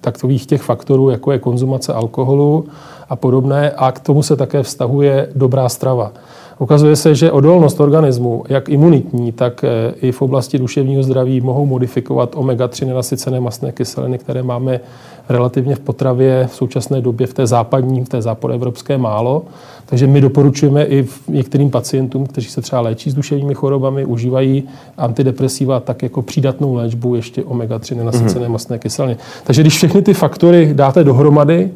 takových 0.00 0.46
těch 0.46 0.62
faktorů, 0.62 1.10
jako 1.10 1.32
je 1.32 1.38
konzumace 1.38 1.92
alkoholu 1.92 2.64
a 3.08 3.16
podobné. 3.16 3.70
A 3.70 3.92
k 3.92 4.00
tomu 4.00 4.22
se 4.22 4.36
také 4.36 4.62
vztahuje 4.62 5.28
dobrá 5.34 5.68
strava. 5.68 6.12
Ukazuje 6.58 6.96
se, 6.96 7.14
že 7.14 7.32
odolnost 7.32 7.80
organismu, 7.80 8.44
jak 8.48 8.68
imunitní, 8.68 9.32
tak 9.32 9.64
eh, 9.64 9.94
i 10.00 10.12
v 10.12 10.22
oblasti 10.22 10.58
duševního 10.58 11.02
zdraví 11.02 11.40
mohou 11.40 11.66
modifikovat 11.66 12.34
omega-3 12.34 12.86
nenasycené 12.86 13.40
mastné 13.40 13.72
kyseliny, 13.72 14.18
které 14.18 14.42
máme 14.42 14.80
relativně 15.28 15.74
v 15.74 15.80
potravě 15.80 16.48
v 16.50 16.54
současné 16.54 17.00
době 17.00 17.26
v 17.26 17.34
té 17.34 17.46
západní, 17.46 18.04
v 18.04 18.08
té 18.08 18.22
západoevropské 18.22 18.98
málo. 18.98 19.42
Takže 19.86 20.06
my 20.06 20.20
doporučujeme 20.20 20.84
i 20.84 21.06
některým 21.28 21.70
pacientům, 21.70 22.26
kteří 22.26 22.48
se 22.48 22.60
třeba 22.60 22.80
léčí 22.80 23.10
s 23.10 23.14
duševními 23.14 23.54
chorobami, 23.54 24.04
užívají 24.04 24.64
antidepresiva 24.98 25.80
tak 25.80 26.02
jako 26.02 26.22
přídatnou 26.22 26.74
léčbu 26.74 27.14
ještě 27.14 27.42
omega-3 27.42 27.96
nenasycené 27.96 28.46
mm-hmm. 28.46 28.52
mastné 28.52 28.78
kyseliny. 28.78 29.16
Takže 29.44 29.62
když 29.62 29.76
všechny 29.76 30.02
ty 30.02 30.14
faktory 30.14 30.70
dáte 30.74 31.04
dohromady, 31.04 31.70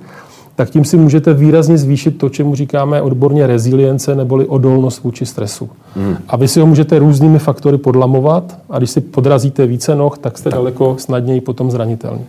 tak 0.61 0.71
tím 0.71 0.85
si 0.85 0.97
můžete 0.97 1.35
výrazně 1.35 1.79
zvýšit 1.79 2.19
to, 2.19 2.29
čemu 2.29 2.55
říkáme 2.55 3.03
odborně 3.03 3.47
rezilience 3.47 4.15
neboli 4.15 4.47
odolnost 4.47 5.03
vůči 5.05 5.27
stresu. 5.27 5.71
Hmm. 5.97 6.17
A 6.29 6.37
vy 6.37 6.49
si 6.49 6.61
ho 6.61 6.67
můžete 6.67 6.99
různými 6.99 7.39
faktory 7.39 7.79
podlamovat 7.79 8.59
a 8.71 8.79
když 8.79 8.91
si 8.91 9.01
podrazíte 9.01 9.67
více 9.67 9.95
noh, 9.95 10.19
tak 10.19 10.39
jste 10.39 10.51
tak. 10.51 10.59
daleko 10.59 10.97
snadněji 10.99 11.41
potom 11.41 11.71
zranitelní. 11.71 12.27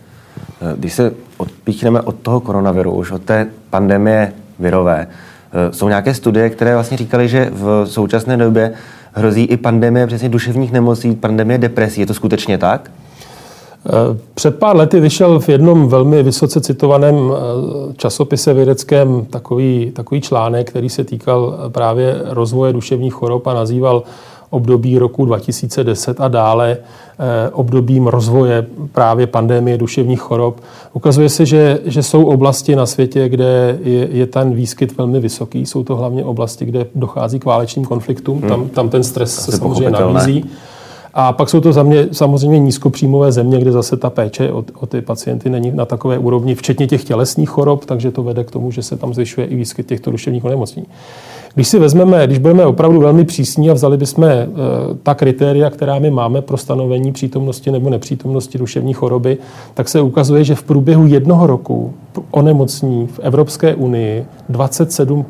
Eh, 0.62 0.74
když 0.78 0.92
se 0.92 1.12
odpíchneme 1.36 2.00
od 2.00 2.16
toho 2.16 2.40
koronaviru, 2.40 2.92
už 2.92 3.10
od 3.10 3.22
té 3.22 3.46
pandemie 3.70 4.32
virové, 4.58 5.06
eh, 5.06 5.72
jsou 5.72 5.88
nějaké 5.88 6.14
studie, 6.14 6.50
které 6.50 6.74
vlastně 6.74 6.96
říkaly, 6.96 7.28
že 7.28 7.50
v 7.52 7.86
současné 7.86 8.36
době 8.36 8.72
hrozí 9.12 9.44
i 9.44 9.56
pandemie 9.56 10.06
přesně 10.06 10.28
duševních 10.28 10.72
nemocí, 10.72 11.14
pandemie 11.14 11.58
depresí. 11.58 12.00
Je 12.00 12.06
to 12.06 12.14
skutečně 12.14 12.58
tak? 12.58 12.90
Eh, 13.86 14.18
před 14.34 14.58
pár 14.58 14.76
lety 14.76 15.00
vyšel 15.00 15.40
v 15.40 15.48
jednom 15.48 15.88
velmi 15.88 16.22
vysoce 16.22 16.60
citovaném 16.60 17.32
eh, 17.32 17.94
časopise 17.96 18.54
vědeckém 18.54 19.24
takový, 19.30 19.90
takový 19.94 20.20
článek, 20.20 20.70
který 20.70 20.88
se 20.88 21.04
týkal 21.04 21.54
eh, 21.54 21.70
právě 21.70 22.20
rozvoje 22.24 22.72
duševních 22.72 23.14
chorob 23.14 23.46
a 23.46 23.54
nazýval 23.54 24.02
období 24.50 24.98
roku 24.98 25.24
2010 25.24 26.20
a 26.20 26.28
dále 26.28 26.76
obdobím 27.52 28.06
rozvoje 28.06 28.66
právě 28.92 29.26
pandemie 29.26 29.78
duševních 29.78 30.20
chorob. 30.20 30.60
Ukazuje 30.92 31.28
se, 31.28 31.46
že, 31.46 31.80
že 31.84 32.02
jsou 32.02 32.24
oblasti 32.24 32.76
na 32.76 32.86
světě, 32.86 33.28
kde 33.28 33.78
je, 33.82 34.08
je 34.10 34.26
ten 34.26 34.54
výskyt 34.54 34.98
velmi 34.98 35.20
vysoký. 35.20 35.66
Jsou 35.66 35.84
to 35.84 35.96
hlavně 35.96 36.24
oblasti, 36.24 36.64
kde 36.64 36.86
dochází 36.94 37.38
k 37.38 37.44
válečným 37.44 37.84
konfliktům. 37.84 38.40
Hmm. 38.40 38.48
Tam, 38.48 38.68
tam 38.68 38.88
ten 38.88 39.04
stres 39.04 39.44
se 39.44 39.52
samozřejmě 39.52 39.90
nabízí. 39.90 40.44
A 41.14 41.32
pak 41.32 41.48
jsou 41.48 41.60
to 41.60 41.72
za 41.72 41.82
mě 41.82 42.08
samozřejmě 42.12 42.58
nízkopříjmové 42.58 43.32
země, 43.32 43.58
kde 43.58 43.72
zase 43.72 43.96
ta 43.96 44.10
péče 44.10 44.52
o, 44.52 44.64
o 44.74 44.86
ty 44.86 45.00
pacienty 45.00 45.50
není 45.50 45.70
na 45.70 45.84
takové 45.84 46.18
úrovni, 46.18 46.54
včetně 46.54 46.86
těch 46.86 47.04
tělesných 47.04 47.48
chorob, 47.48 47.84
takže 47.84 48.10
to 48.10 48.22
vede 48.22 48.44
k 48.44 48.50
tomu, 48.50 48.70
že 48.70 48.82
se 48.82 48.96
tam 48.96 49.14
zvyšuje 49.14 49.46
i 49.46 49.56
výskyt 49.56 49.86
těchto 49.86 50.10
duševních 50.10 50.44
onemocnění. 50.44 50.86
Když 51.54 51.68
si 51.68 51.78
vezmeme, 51.78 52.26
když 52.26 52.38
budeme 52.38 52.66
opravdu 52.66 53.00
velmi 53.00 53.24
přísní 53.24 53.70
a 53.70 53.72
vzali 53.72 53.96
bychom 53.96 54.24
e, 54.24 54.48
ta 55.02 55.14
kritéria, 55.14 55.70
která 55.70 55.98
my 55.98 56.10
máme 56.10 56.42
pro 56.42 56.56
stanovení 56.56 57.12
přítomnosti 57.12 57.70
nebo 57.70 57.90
nepřítomnosti 57.90 58.58
duševní 58.58 58.92
choroby, 58.92 59.38
tak 59.74 59.88
se 59.88 60.00
ukazuje, 60.00 60.44
že 60.44 60.54
v 60.54 60.62
průběhu 60.62 61.06
jednoho 61.06 61.46
roku 61.46 61.94
onemocní 62.30 63.06
v 63.06 63.18
Evropské 63.22 63.74
unii 63.74 64.24
27 64.48 65.24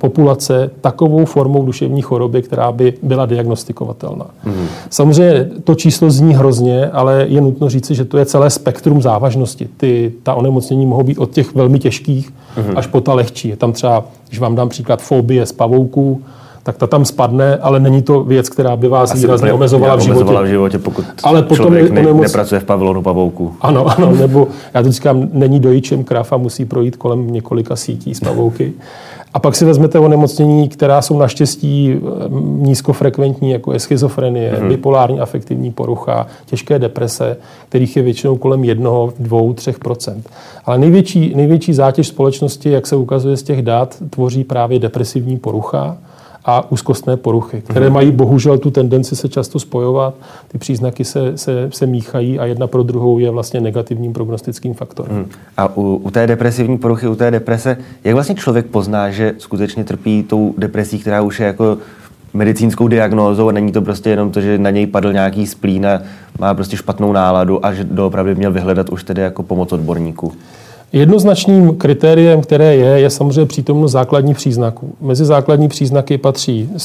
populace 0.00 0.70
takovou 0.80 1.24
formou 1.24 1.64
duševní 1.64 2.02
choroby, 2.02 2.42
která 2.42 2.72
by 2.72 2.94
byla 3.02 3.26
diagnostikovatelná. 3.26 4.26
Mm. 4.44 4.66
Samozřejmě 4.90 5.50
to 5.64 5.74
číslo 5.74 6.10
zní 6.10 6.34
hrozně, 6.34 6.86
ale 6.86 7.26
je 7.28 7.40
nutno 7.40 7.68
říci, 7.68 7.94
že 7.94 8.04
to 8.04 8.18
je 8.18 8.26
celé 8.26 8.50
spektrum 8.50 9.02
závažnosti. 9.02 9.68
Ty, 9.76 10.12
ta 10.22 10.34
onemocnění 10.34 10.86
mohou 10.86 11.02
být 11.02 11.18
od 11.18 11.30
těch 11.30 11.54
velmi 11.54 11.78
těžkých 11.78 12.32
mm. 12.56 12.78
až 12.78 12.86
po 12.86 13.00
ta 13.00 13.14
lehčí. 13.14 13.48
Je 13.48 13.56
tam 13.56 13.72
třeba, 13.72 14.04
když 14.28 14.40
vám 14.40 14.54
dám 14.54 14.68
příklad, 14.68 15.02
fobie 15.02 15.46
z 15.46 15.52
pavouků, 15.52 16.22
tak 16.62 16.76
ta 16.76 16.86
tam 16.86 17.04
spadne, 17.04 17.56
ale 17.56 17.80
není 17.80 18.02
to 18.02 18.24
věc, 18.24 18.48
která 18.48 18.76
by 18.76 18.88
vás 18.88 19.12
Asi 19.12 19.20
výrazně 19.20 19.52
omezovala 19.52 19.96
v 19.96 20.00
životě. 20.00 20.42
v 20.42 20.46
životě, 20.46 20.78
pokud 20.78 21.04
ale 21.22 21.42
potom 21.42 21.56
člověk 21.56 21.90
ne, 21.90 22.02
nemoc... 22.02 22.22
nepracuje 22.22 22.60
v 22.60 22.64
pavilonu 22.64 23.02
pavouku. 23.02 23.54
Ano, 23.60 23.86
ano, 23.86 24.12
nebo 24.12 24.48
já 24.74 24.82
to 24.82 24.92
říkám, 24.92 25.28
není 25.32 25.60
dojičem 25.60 26.04
krav 26.04 26.32
a 26.32 26.36
musí 26.36 26.64
projít 26.64 26.96
kolem 26.96 27.32
několika 27.32 27.76
sítí 27.76 28.14
z 28.14 28.20
pavouky. 28.20 28.72
A 29.34 29.38
pak 29.38 29.56
si 29.56 29.64
vezmete 29.64 29.98
onemocnění, 29.98 30.68
která 30.68 31.02
jsou 31.02 31.18
naštěstí 31.18 31.94
eh, 31.94 32.00
nízkofrekventní, 32.40 33.50
jako 33.50 33.72
je 33.72 33.80
schizofrenie, 33.80 34.52
mm-hmm. 34.52 34.68
bipolární 34.68 35.20
afektivní 35.20 35.72
porucha, 35.72 36.26
těžké 36.46 36.78
deprese, 36.78 37.36
kterých 37.68 37.96
je 37.96 38.02
většinou 38.02 38.36
kolem 38.36 38.64
jednoho, 38.64 39.12
dvou, 39.18 39.52
třech 39.52 39.78
procent. 39.78 40.30
Ale 40.64 40.78
největší, 40.78 41.32
největší 41.34 41.72
zátěž 41.72 42.08
společnosti, 42.08 42.70
jak 42.70 42.86
se 42.86 42.96
ukazuje 42.96 43.36
z 43.36 43.42
těch 43.42 43.62
dat, 43.62 43.96
tvoří 44.10 44.44
právě 44.44 44.78
depresivní 44.78 45.38
porucha, 45.38 45.96
a 46.44 46.72
úzkostné 46.72 47.16
poruchy, 47.16 47.60
které 47.60 47.86
hmm. 47.86 47.94
mají 47.94 48.10
bohužel 48.10 48.58
tu 48.58 48.70
tendenci 48.70 49.16
se 49.16 49.28
často 49.28 49.58
spojovat. 49.58 50.14
Ty 50.48 50.58
příznaky 50.58 51.04
se, 51.04 51.38
se, 51.38 51.68
se 51.72 51.86
míchají 51.86 52.38
a 52.38 52.44
jedna 52.44 52.66
pro 52.66 52.82
druhou 52.82 53.18
je 53.18 53.30
vlastně 53.30 53.60
negativním 53.60 54.12
prognostickým 54.12 54.74
faktorem. 54.74 55.16
Hmm. 55.16 55.26
A 55.56 55.76
u, 55.76 55.96
u 55.96 56.10
té 56.10 56.26
depresivní 56.26 56.78
poruchy, 56.78 57.08
u 57.08 57.14
té 57.14 57.30
deprese, 57.30 57.76
jak 58.04 58.14
vlastně 58.14 58.34
člověk 58.34 58.66
pozná, 58.66 59.10
že 59.10 59.34
skutečně 59.38 59.84
trpí 59.84 60.22
tou 60.22 60.54
depresí, 60.58 60.98
která 60.98 61.22
už 61.22 61.40
je 61.40 61.46
jako 61.46 61.78
medicínskou 62.34 62.88
diagnózou 62.88 63.48
a 63.48 63.52
není 63.52 63.72
to 63.72 63.82
prostě 63.82 64.10
jenom 64.10 64.30
to, 64.30 64.40
že 64.40 64.58
na 64.58 64.70
něj 64.70 64.86
padl 64.86 65.12
nějaký 65.12 65.46
splín 65.46 65.86
a 65.86 66.02
má 66.38 66.54
prostě 66.54 66.76
špatnou 66.76 67.12
náladu 67.12 67.66
a 67.66 67.74
že 67.74 67.84
doopravdy 67.84 68.34
měl 68.34 68.52
vyhledat 68.52 68.88
už 68.88 69.04
tedy 69.04 69.22
jako 69.22 69.42
pomoc 69.42 69.72
odborníků? 69.72 70.32
Jednoznačným 70.92 71.76
kritériem, 71.76 72.40
které 72.40 72.76
je, 72.76 73.00
je 73.00 73.10
samozřejmě 73.10 73.46
přítomnost 73.46 73.92
základních 73.92 74.36
příznaků. 74.36 74.94
Mezi 75.00 75.24
základní 75.24 75.68
příznaky 75.68 76.18
patří 76.18 76.70
e, 76.70 76.76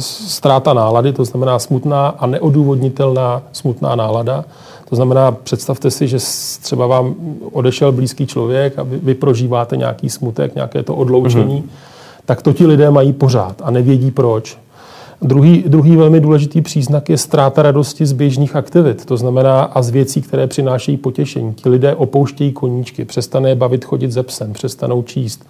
ztráta 0.00 0.74
nálady, 0.74 1.12
to 1.12 1.24
znamená 1.24 1.58
smutná 1.58 2.08
a 2.08 2.26
neodůvodnitelná 2.26 3.42
smutná 3.52 3.94
nálada. 3.94 4.44
To 4.88 4.96
znamená, 4.96 5.32
představte 5.32 5.90
si, 5.90 6.08
že 6.08 6.18
třeba 6.62 6.86
vám 6.86 7.14
odešel 7.52 7.92
blízký 7.92 8.26
člověk 8.26 8.78
a 8.78 8.82
vy, 8.82 8.98
vy 9.02 9.14
prožíváte 9.14 9.76
nějaký 9.76 10.10
smutek, 10.10 10.54
nějaké 10.54 10.82
to 10.82 10.94
odloučení, 10.94 11.62
mm-hmm. 11.62 12.24
tak 12.24 12.42
to 12.42 12.52
ti 12.52 12.66
lidé 12.66 12.90
mají 12.90 13.12
pořád 13.12 13.62
a 13.64 13.70
nevědí 13.70 14.10
proč. 14.10 14.58
Druhý, 15.24 15.64
druhý 15.66 15.96
velmi 15.96 16.20
důležitý 16.20 16.60
příznak 16.60 17.08
je 17.08 17.18
ztráta 17.18 17.62
radosti 17.62 18.06
z 18.06 18.12
běžných 18.12 18.56
aktivit, 18.56 19.04
to 19.04 19.16
znamená 19.16 19.62
a 19.62 19.82
z 19.82 19.90
věcí, 19.90 20.22
které 20.22 20.46
přinášejí 20.46 20.96
potěšení. 20.96 21.54
Ti 21.54 21.68
lidé 21.68 21.94
opouštějí 21.94 22.52
koníčky, 22.52 23.04
přestane 23.04 23.48
je 23.48 23.54
bavit 23.54 23.84
chodit 23.84 24.12
ze 24.12 24.22
psem, 24.22 24.52
přestanou 24.52 25.02
číst. 25.02 25.46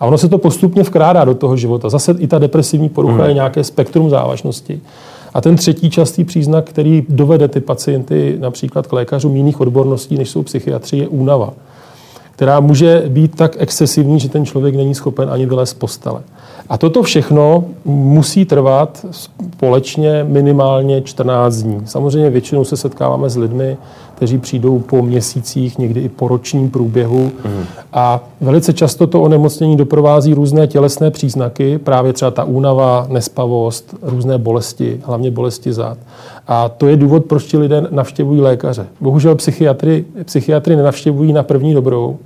A 0.00 0.06
ono 0.06 0.18
se 0.18 0.28
to 0.28 0.38
postupně 0.38 0.82
vkrádá 0.82 1.24
do 1.24 1.34
toho 1.34 1.56
života. 1.56 1.88
Zase 1.88 2.16
i 2.18 2.26
ta 2.26 2.38
depresivní 2.38 2.88
porucha 2.88 3.16
hmm. 3.16 3.28
je 3.28 3.34
nějaké 3.34 3.64
spektrum 3.64 4.10
závažnosti. 4.10 4.80
A 5.34 5.40
ten 5.40 5.56
třetí 5.56 5.90
častý 5.90 6.24
příznak, 6.24 6.64
který 6.70 7.06
dovede 7.08 7.48
ty 7.48 7.60
pacienty 7.60 8.36
například 8.40 8.86
k 8.86 8.92
lékařům 8.92 9.36
jiných 9.36 9.60
odborností, 9.60 10.18
než 10.18 10.30
jsou 10.30 10.42
psychiatři, 10.42 10.96
je 10.96 11.08
únava, 11.08 11.52
která 12.32 12.60
může 12.60 13.04
být 13.08 13.36
tak 13.36 13.56
excesivní, 13.58 14.20
že 14.20 14.28
ten 14.28 14.46
člověk 14.46 14.74
není 14.74 14.94
schopen 14.94 15.30
ani 15.30 15.46
vylézt 15.46 15.70
z 15.70 15.74
postele. 15.74 16.20
A 16.68 16.78
toto 16.78 17.02
všechno 17.02 17.64
musí 17.84 18.44
trvat 18.44 19.06
společně 19.10 20.24
minimálně 20.28 21.02
14 21.02 21.56
dní. 21.56 21.82
Samozřejmě 21.84 22.30
většinou 22.30 22.64
se 22.64 22.76
setkáváme 22.76 23.30
s 23.30 23.36
lidmi, 23.36 23.76
kteří 24.14 24.38
přijdou 24.38 24.78
po 24.78 25.02
měsících, 25.02 25.78
někdy 25.78 26.00
i 26.00 26.08
po 26.08 26.28
ročním 26.28 26.70
průběhu. 26.70 27.30
Mm. 27.44 27.64
A 27.92 28.20
velice 28.40 28.72
často 28.72 29.06
to 29.06 29.22
onemocnění 29.22 29.76
doprovází 29.76 30.34
různé 30.34 30.66
tělesné 30.66 31.10
příznaky, 31.10 31.78
právě 31.78 32.12
třeba 32.12 32.30
ta 32.30 32.44
únava, 32.44 33.06
nespavost, 33.10 33.94
různé 34.02 34.38
bolesti, 34.38 35.00
hlavně 35.04 35.30
bolesti 35.30 35.72
zad. 35.72 35.98
A 36.48 36.68
to 36.68 36.86
je 36.88 36.96
důvod, 36.96 37.24
proč 37.24 37.44
ti 37.44 37.58
lidé 37.58 37.86
navštěvují 37.90 38.40
lékaře. 38.40 38.86
Bohužel 39.00 39.34
psychiatry, 39.34 40.04
psychiatry 40.24 40.76
nenavštěvují 40.76 41.32
na 41.32 41.42
první 41.42 41.74
dobrou, 41.74 42.18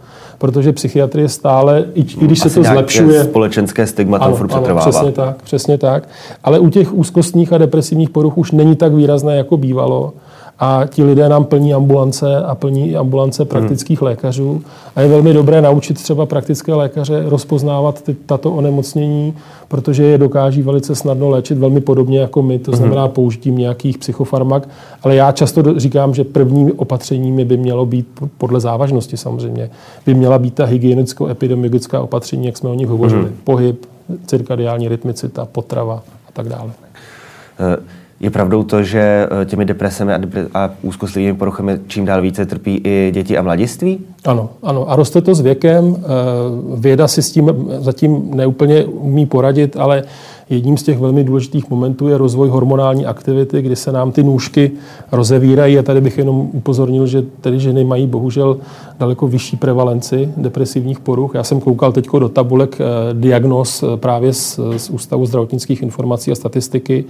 protože 0.43 0.73
psychiatrie 0.73 1.29
stále, 1.29 1.85
i, 1.95 2.01
i 2.01 2.25
když 2.25 2.41
Asi 2.41 2.51
se 2.51 2.61
to 2.61 2.65
zlepšuje... 2.65 3.25
společenské 3.25 3.87
stigma 3.87 4.19
tam 4.19 4.35
furt 4.35 4.53
ano, 4.53 4.77
přesně 4.77 5.13
tak, 5.13 5.43
přesně 5.43 5.79
tak. 5.79 6.09
Ale 6.45 6.59
u 6.59 6.69
těch 6.69 6.95
úzkostních 6.95 7.53
a 7.53 7.59
depresivních 7.59 8.11
poruch 8.11 8.39
už 8.39 8.53
není 8.53 8.77
tak 8.77 8.95
výrazné, 8.95 9.37
jako 9.37 9.57
bývalo 9.57 10.13
a 10.59 10.87
ti 10.87 11.05
lidé 11.05 11.29
nám 11.29 11.45
plní 11.45 11.75
ambulance 11.75 12.37
a 12.37 12.55
plní 12.55 12.97
ambulance 12.97 13.45
praktických 13.45 14.01
hmm. 14.01 14.07
lékařů. 14.07 14.63
A 14.97 15.01
je 15.01 15.09
velmi 15.09 15.33
dobré 15.33 15.63
naučit 15.63 15.95
třeba 15.95 16.27
praktické 16.27 16.75
lékaře 16.75 17.23
rozpoznávat 17.27 18.03
ty, 18.03 18.15
tato 18.15 18.53
onemocnění, 18.53 19.35
protože 19.69 20.05
je 20.05 20.19
dokáží 20.19 20.63
velice 20.63 20.95
snadno 20.95 21.29
léčit 21.29 21.59
velmi 21.59 21.81
podobně 21.81 22.21
jako 22.21 22.43
my, 22.43 22.59
to 22.59 22.71
hmm. 22.71 22.79
znamená 22.79 23.09
použitím 23.09 23.59
nějakých 23.59 23.99
psychofarmak. 23.99 24.69
Ale 25.03 25.17
já 25.17 25.33
často 25.33 25.81
říkám, 25.81 26.15
že 26.15 26.25
první 26.25 26.73
opatřeními 26.73 27.45
by 27.45 27.57
mělo 27.57 27.87
být 27.87 28.07
podle 28.39 28.61
závažnosti 28.61 29.17
samozřejmě, 29.17 29.71
by 30.07 30.15
měla 30.15 30.39
být 30.39 30.55
ta 30.55 30.65
hygienicko-epidemiologická 30.65 32.01
opatření, 32.01 32.47
jak 32.47 32.57
jsme 32.57 32.71
o 32.71 32.75
nich 32.75 32.89
hovořili. 32.89 33.23
Hmm. 33.23 33.37
Pohyb, 33.45 33.87
cirkadiální 34.27 34.89
rytmicita, 34.89 35.49
potrava 35.53 36.03
a 36.29 36.33
tak 36.33 36.49
dále. 36.49 36.71
Uh. 37.77 38.02
Je 38.23 38.31
pravdou 38.31 38.62
to, 38.62 38.83
že 38.83 39.29
eh, 39.43 39.45
těmi 39.45 39.64
depresemi 39.64 40.12
a, 40.55 40.71
úzkostlivými 40.83 41.38
poruchami 41.38 41.79
čím 41.87 42.05
dál 42.05 42.23
více 42.23 42.47
trpí 42.47 42.81
i 42.85 43.11
děti 43.14 43.38
a 43.38 43.43
mladiství? 43.43 43.99
Ano, 44.25 44.50
ano. 44.62 44.91
A 44.91 44.97
roste 44.97 45.21
to 45.21 45.35
s 45.35 45.41
věkem. 45.41 45.97
Eh, 45.97 46.07
věda 46.76 47.09
si 47.09 47.23
s 47.23 47.33
tím 47.33 47.71
zatím 47.79 48.31
neúplně 48.35 48.85
umí 48.85 49.26
poradit, 49.26 49.76
ale 49.76 50.02
jedním 50.50 50.76
z 50.76 50.83
těch 50.83 50.99
velmi 50.99 51.25
důležitých 51.25 51.71
momentů 51.71 52.09
je 52.09 52.19
rozvoj 52.19 52.49
hormonální 52.49 53.07
aktivity, 53.07 53.62
kdy 53.62 53.76
se 53.76 53.93
nám 53.93 54.12
ty 54.12 54.23
nůžky 54.23 54.71
rozevírají. 55.12 55.79
A 55.79 55.83
tady 55.83 56.00
bych 56.00 56.19
jenom 56.19 56.50
upozornil, 56.52 57.07
že 57.07 57.23
tedy 57.41 57.61
ženy 57.61 57.85
mají 57.85 58.07
bohužel 58.07 58.59
daleko 58.99 59.26
vyšší 59.26 59.57
prevalenci 59.57 60.29
depresivních 60.37 61.00
poruch. 61.00 61.35
Já 61.35 61.45
jsem 61.45 61.61
koukal 61.61 61.93
teď 61.93 62.09
do 62.19 62.29
tabulek 62.29 62.79
eh, 62.81 62.85
diagnóz 63.14 63.85
právě 63.97 64.33
z, 64.33 64.61
z 64.76 64.91
Ústavu 64.91 65.26
zdravotnických 65.26 65.83
informací 65.83 66.33
a 66.33 66.35
statistiky 66.35 67.05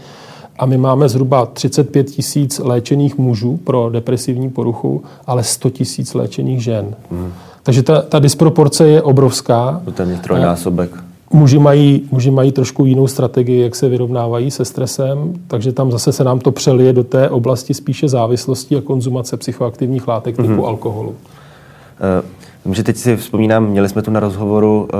a 0.59 0.67
my 0.67 0.79
máme 0.79 1.09
zhruba 1.09 1.47
35 1.47 2.05
tisíc 2.05 2.59
léčených 2.65 3.19
mužů 3.19 3.57
pro 3.65 3.91
depresivní 3.93 4.51
poruchu, 4.51 5.05
ale 5.27 5.45
100 5.45 5.71
tisíc 5.71 6.15
léčených 6.15 6.63
žen. 6.63 6.95
Hmm. 7.11 7.33
Takže 7.63 7.83
ta, 7.83 8.03
ta 8.03 8.19
disproporce 8.19 8.89
je 8.89 9.03
obrovská. 9.03 9.81
To 9.85 9.93
ten 9.93 10.19
trojnásobek. 10.19 10.91
Muži 11.33 11.59
mají, 11.59 12.09
muži 12.11 12.31
mají 12.31 12.53
trošku 12.53 12.85
jinou 12.85 13.07
strategii, 13.07 13.63
jak 13.63 13.75
se 13.75 13.89
vyrovnávají 13.89 14.51
se 14.51 14.65
stresem, 14.65 15.35
takže 15.47 15.73
tam 15.73 15.91
zase 15.91 16.13
se 16.13 16.25
nám 16.25 16.39
to 16.39 16.53
přelije 16.53 16.93
do 16.93 17.05
té 17.05 17.31
oblasti 17.31 17.75
spíše 17.75 18.09
závislosti 18.09 18.77
a 18.77 18.81
konzumace 18.81 19.37
psychoaktivních 19.37 20.09
látek 20.09 20.37
typu 20.37 20.49
mm-hmm. 20.49 20.67
alkoholu. 20.67 21.09
Uh, 21.09 21.15
vím, 22.65 22.75
že 22.75 22.83
teď 22.83 22.97
si 22.97 23.17
vzpomínám, 23.17 23.67
měli 23.67 23.89
jsme 23.89 24.03
tu 24.03 24.11
na 24.11 24.21
rozhovoru 24.21 24.83
uh, 24.83 24.99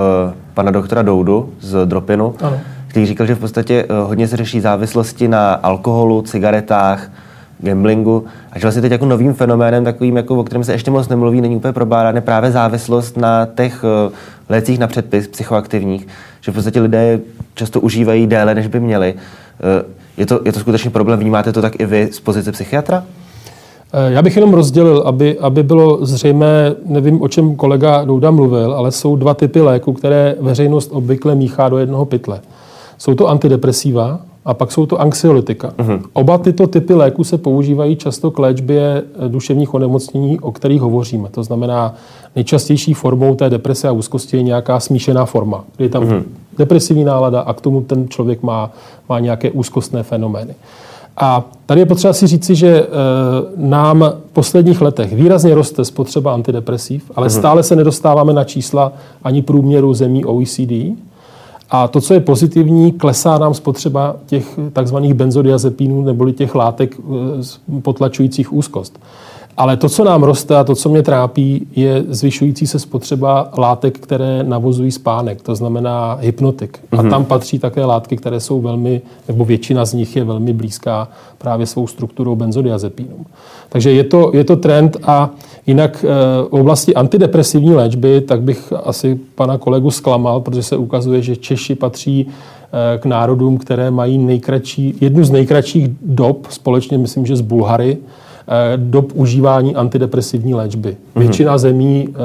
pana 0.55 0.71
doktora 0.71 1.03
Doudu 1.03 1.49
z 1.61 1.87
Dropinu. 1.87 2.35
Ano 2.41 2.61
který 2.93 3.07
říkal, 3.07 3.27
že 3.27 3.35
v 3.35 3.39
podstatě 3.39 3.87
eh, 3.89 3.95
hodně 4.03 4.29
se 4.29 4.37
řeší 4.37 4.61
závislosti 4.61 5.29
na 5.29 5.55
alkoholu, 5.55 6.23
cigaretách, 6.23 7.11
gamblingu 7.59 8.25
a 8.53 8.59
že 8.59 8.63
vlastně 8.63 8.83
teď 8.83 8.93
jako 8.93 9.07
novým 9.07 9.35
fenoménem, 9.35 9.85
takovým, 9.85 10.17
jako, 10.17 10.41
o 10.41 10.45
kterém 10.45 10.65
se 10.65 10.73
ještě 10.73 10.91
moc 10.91 11.09
nemluví, 11.09 11.41
není 11.41 11.57
úplně 11.57 11.73
probádané, 11.73 12.21
právě 12.21 12.53
závislost 12.53 13.17
na 13.17 13.47
těch 13.57 13.85
uh, 13.85 14.13
lécích 14.49 14.79
na 14.79 14.87
předpis 14.87 15.29
psychoaktivních, 15.29 16.07
že 16.41 16.53
v 16.53 16.55
podstatě 16.55 16.81
lidé 16.81 17.21
často 17.55 17.81
užívají 17.81 18.27
déle, 18.27 18.55
než 18.55 18.67
by 18.67 18.81
měli. 18.81 19.15
Uh, 19.15 19.91
je 20.17 20.27
to, 20.27 20.41
je 20.45 20.53
to 20.53 20.61
skutečně 20.61 20.91
problém? 20.91 21.19
Vnímáte 21.19 21.53
to 21.53 21.63
tak 21.63 21.81
i 21.81 21.87
vy 21.87 22.09
z 22.13 22.21
pozice 22.21 22.53
psychiatra? 22.53 23.05
Já 24.09 24.23
bych 24.23 24.37
jenom 24.37 24.55
rozdělil, 24.55 25.03
aby, 25.07 25.39
aby 25.39 25.63
bylo 25.63 26.07
zřejmé, 26.07 26.75
nevím, 26.87 27.23
o 27.23 27.29
čem 27.29 27.57
kolega 27.57 28.05
Douda 28.05 28.31
mluvil, 28.31 28.73
ale 28.73 28.93
jsou 28.93 29.17
dva 29.17 29.35
typy 29.35 29.61
léku, 29.61 29.93
které 29.93 30.35
veřejnost 30.41 30.91
obvykle 30.93 31.35
míchá 31.35 31.69
do 31.69 31.79
jednoho 31.79 32.05
pytle. 32.05 32.41
Jsou 33.03 33.15
to 33.15 33.29
antidepresiva, 33.29 34.21
a 34.45 34.55
pak 34.55 34.73
jsou 34.73 34.87
to 34.87 35.01
anxiolytika. 35.01 35.73
Uh-huh. 35.79 36.01
Oba 36.13 36.39
tyto 36.39 36.67
typy 36.67 36.95
léků 36.95 37.25
se 37.25 37.39
používají 37.39 37.97
často 37.97 38.31
k 38.31 38.39
léčbě 38.39 39.03
duševních 39.29 39.75
onemocnění, 39.75 40.41
o 40.41 40.53
kterých 40.53 40.81
hovoříme. 40.81 41.29
To 41.29 41.43
znamená, 41.43 41.95
nejčastější 42.37 42.95
formou 42.95 43.35
té 43.35 43.51
deprese 43.51 43.89
a 43.89 43.93
úzkosti 43.93 44.37
je 44.37 44.43
nějaká 44.43 44.81
smíšená 44.81 45.25
forma, 45.25 45.65
kdy 45.77 45.85
je 45.85 45.89
tam 45.89 46.05
uh-huh. 46.05 46.23
depresivní 46.59 47.05
nálada 47.05 47.41
a 47.41 47.53
k 47.53 47.61
tomu 47.61 47.81
ten 47.81 48.09
člověk 48.09 48.43
má, 48.43 48.71
má 49.09 49.19
nějaké 49.19 49.51
úzkostné 49.51 50.03
fenomény. 50.03 50.55
A 51.17 51.45
tady 51.67 51.81
je 51.81 51.87
potřeba 51.87 52.13
si 52.13 52.27
říci, 52.27 52.55
že 52.55 52.69
e, 52.69 52.87
nám 53.57 54.13
v 54.31 54.33
posledních 54.33 54.81
letech 54.81 55.13
výrazně 55.13 55.55
roste 55.55 55.85
spotřeba 55.85 56.35
antidepresiv, 56.35 57.11
ale 57.15 57.27
uh-huh. 57.27 57.39
stále 57.39 57.63
se 57.63 57.77
nedostáváme 57.77 58.33
na 58.33 58.45
čísla 58.45 58.93
ani 59.25 59.43
průměru 59.43 59.95
zemí 59.95 60.25
OECD. 60.25 60.73
A 61.75 61.89
to, 61.89 62.01
co 62.01 62.15
je 62.15 62.21
pozitivní, 62.21 62.93
klesá 62.93 63.39
nám 63.39 63.55
spotřeba 63.55 64.17
těch 64.27 64.59
takzvaných 64.73 65.15
benzodiazepínů 65.15 66.03
neboli 66.03 66.33
těch 66.33 66.55
látek 66.55 66.97
e, 66.99 67.81
potlačujících 67.81 68.53
úzkost. 68.53 69.01
Ale 69.57 69.77
to, 69.77 69.89
co 69.89 70.05
nám 70.05 70.23
roste 70.23 70.57
a 70.57 70.65
to, 70.65 70.75
co 70.75 70.89
mě 70.89 71.03
trápí, 71.03 71.67
je 71.77 72.05
zvyšující 72.09 72.67
se 72.67 72.79
spotřeba 72.79 73.51
látek, 73.59 73.99
které 73.99 74.43
navozují 74.43 74.91
spánek, 74.91 75.43
to 75.43 75.55
znamená 75.55 76.19
hypnotik. 76.21 76.79
Mm-hmm. 76.79 76.99
A 76.99 77.03
mhm. 77.03 77.11
tam 77.11 77.25
patří 77.25 77.59
také 77.59 77.85
látky, 77.85 78.17
které 78.17 78.41
jsou 78.41 78.61
velmi, 78.61 79.01
nebo 79.29 79.45
většina 79.45 79.85
z 79.85 79.95
nich 79.95 80.17
je 80.17 80.25
velmi 80.25 80.53
blízká 80.53 81.09
právě 81.39 81.67
svou 81.67 81.87
strukturou 81.87 82.37
benzodiazepínům. 82.37 83.27
Takže 83.69 83.93
je 83.93 84.05
to, 84.05 84.31
je 84.35 84.45
to 84.45 84.57
trend 84.57 84.97
a 85.03 85.31
jinak 85.67 86.05
eh, 86.05 86.09
v 86.43 86.61
oblasti 86.61 86.95
antidepresivní 86.95 87.75
léčby, 87.75 88.21
tak 88.21 88.43
bych 88.43 88.73
asi 88.85 89.21
pana 89.35 89.59
kolegu 89.59 89.91
zklamal, 89.91 90.41
protože 90.41 90.63
se 90.63 90.77
ukazuje, 90.77 91.23
že 91.23 91.37
Češi 91.37 91.75
patří 91.75 92.27
eh, 92.27 92.99
k 92.99 93.07
národům, 93.07 93.59
které 93.59 93.91
mají 93.91 94.19
nejkratší, 94.19 94.95
jednu 95.01 95.25
z 95.25 95.31
nejkratších 95.31 95.89
dob, 96.03 96.47
společně 96.51 96.99
myslím, 96.99 97.27
že 97.27 97.37
z 97.37 97.41
Bulhary, 97.41 97.99
dob 98.77 99.13
užívání 99.15 99.77
antidepresivní 99.77 100.55
léčby. 100.55 100.91
Mm-hmm. 100.91 101.21
Většina 101.21 101.59
zemí, 101.59 102.09
eh, 102.09 102.17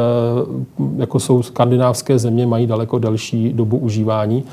jako 0.98 1.20
jsou 1.20 1.44
skandinávské 1.44 2.20
země, 2.20 2.46
mají 2.46 2.68
daleko 2.68 3.00
delší 3.00 3.54
dobu 3.54 3.78
užívání, 3.78 4.44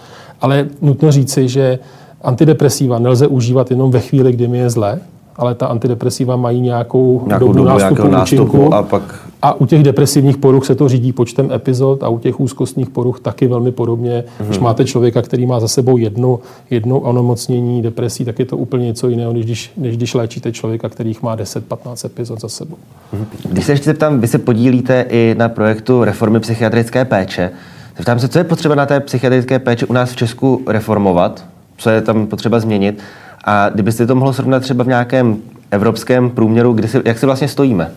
ale 0.41 0.67
nutno 0.83 1.13
říci, 1.13 1.49
že 1.49 1.79
antidepresiva 2.23 2.99
nelze 2.99 3.27
užívat 3.27 3.71
jenom 3.71 3.91
ve 3.91 4.01
chvíli, 4.01 4.33
kdy 4.33 4.49
mi 4.49 4.59
je 4.59 4.71
zlé, 4.71 5.01
ale 5.37 5.55
ta 5.55 5.67
antidepresiva 5.67 6.37
mají 6.37 6.61
nějakou, 6.61 7.23
nějakou 7.27 7.47
dobu, 7.47 7.53
dobu 7.53 7.69
nástupu 7.69 8.09
účinku. 8.23 8.75
A, 8.75 8.83
pak... 8.83 9.03
a 9.43 9.53
u 9.53 9.67
těch 9.67 9.83
depresivních 9.83 10.37
poruch 10.37 10.67
se 10.67 10.75
to 10.75 10.89
řídí 10.89 11.13
počtem 11.13 11.53
epizod 11.53 12.03
a 12.03 12.09
u 12.09 12.19
těch 12.19 12.41
úzkostních 12.41 12.91
poruch 12.91 13.21
taky 13.21 13.47
velmi 13.47 13.73
podobně. 13.73 14.25
Mm-hmm. 14.25 14.47
Když 14.47 14.59
máte 14.59 14.85
člověka, 14.85 15.23
který 15.23 15.47
má 15.47 15.61
za 15.61 15.69
sebou 15.69 15.97
jednu, 15.97 16.41
jednu 16.71 16.99
onemocnění 16.99 17.83
depresí, 17.83 18.25
tak 18.25 18.39
je 18.39 18.45
to 18.45 18.57
úplně 18.57 18.87
něco 18.87 19.09
jiného, 19.09 19.33
než 19.33 19.45
když, 19.45 19.73
než 19.77 19.97
když 19.97 20.15
léčíte 20.15 20.53
člověka, 20.53 20.89
kterých 20.89 21.23
má 21.23 21.37
10-15 21.37 22.07
epizod 22.07 22.41
za 22.41 22.49
sebou. 22.49 22.77
Mm-hmm. 23.15 23.25
Když 23.51 23.65
se 23.65 23.73
ještě 23.73 23.85
zeptám, 23.85 24.21
vy 24.21 24.29
se 24.29 24.39
podílíte 24.39 25.07
i 25.09 25.35
na 25.39 25.49
projektu 25.49 26.05
reformy 26.05 26.41
psychiatrické 26.41 27.05
péče. 27.05 27.51
Zeptám 27.97 28.19
se, 28.19 28.29
co 28.29 28.39
je 28.39 28.45
potřeba 28.45 28.75
na 28.75 28.87
té 28.87 29.01
psychiatrické 29.01 29.59
péči 29.59 29.87
u 29.87 29.93
nás 29.93 30.13
v 30.13 30.17
Česku 30.17 30.63
reformovat? 30.67 31.45
Co 31.77 31.91
je 31.91 32.01
tam 32.01 32.27
potřeba 32.27 32.61
změnit? 32.61 33.03
A 33.45 33.69
kdybyste 33.69 34.07
to 34.07 34.15
mohlo 34.15 34.33
srovnat 34.33 34.61
třeba 34.61 34.85
v 34.85 34.89
nějakém 34.89 35.37
evropském 35.71 36.31
průměru, 36.31 36.73
kdy 36.73 36.89
si, 36.89 37.01
jak 37.05 37.19
se 37.19 37.27
vlastně 37.27 37.49
stojíme? 37.49 37.91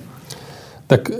Tak 0.87 1.11
eh, 1.11 1.15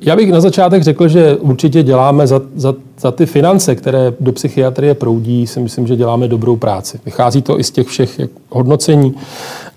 já 0.00 0.16
bych 0.16 0.32
na 0.32 0.40
začátek 0.40 0.82
řekl, 0.82 1.08
že 1.08 1.36
určitě 1.36 1.82
děláme 1.82 2.26
za, 2.26 2.40
za, 2.56 2.74
za 3.00 3.10
ty 3.10 3.26
finance, 3.26 3.74
které 3.74 4.12
do 4.20 4.32
psychiatrie 4.32 4.94
proudí, 4.94 5.46
si 5.46 5.60
myslím, 5.60 5.86
že 5.86 5.96
děláme 5.96 6.28
dobrou 6.28 6.56
práci. 6.56 7.00
Vychází 7.04 7.42
to 7.42 7.60
i 7.60 7.64
z 7.64 7.70
těch 7.70 7.86
všech 7.86 8.20
hodnocení, 8.50 9.14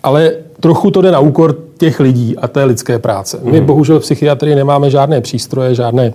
ale 0.04 0.32
trochu 0.60 0.92
to 0.92 1.01
jde 1.01 1.12
na 1.12 1.20
úkor 1.20 1.58
těch 1.78 2.00
lidí 2.00 2.38
a 2.38 2.48
té 2.48 2.63
lidské 2.63 3.00
práce. 3.00 3.40
My 3.44 3.58
mhm. 3.58 3.66
bohužel 3.66 4.00
v 4.00 4.04
psychiatrii 4.04 4.56
nemáme 4.56 4.90
žádné 4.90 5.22
přístroje, 5.22 5.75
žádné 5.75 6.13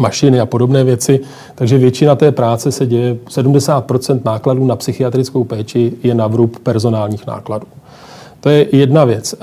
mašiny 0.00 0.40
a 0.40 0.46
podobné 0.46 0.84
věci, 0.84 1.20
takže 1.54 1.78
většina 1.78 2.14
té 2.14 2.32
práce 2.32 2.72
se 2.72 2.86
děje, 2.86 3.16
70% 3.30 4.20
nákladů 4.24 4.66
na 4.66 4.76
psychiatrickou 4.76 5.44
péči 5.44 5.92
je 6.02 6.14
na 6.14 6.26
vrub 6.26 6.58
personálních 6.62 7.26
nákladů. 7.26 7.66
To 8.40 8.48
je 8.48 8.66
jedna 8.72 9.04
věc. 9.04 9.34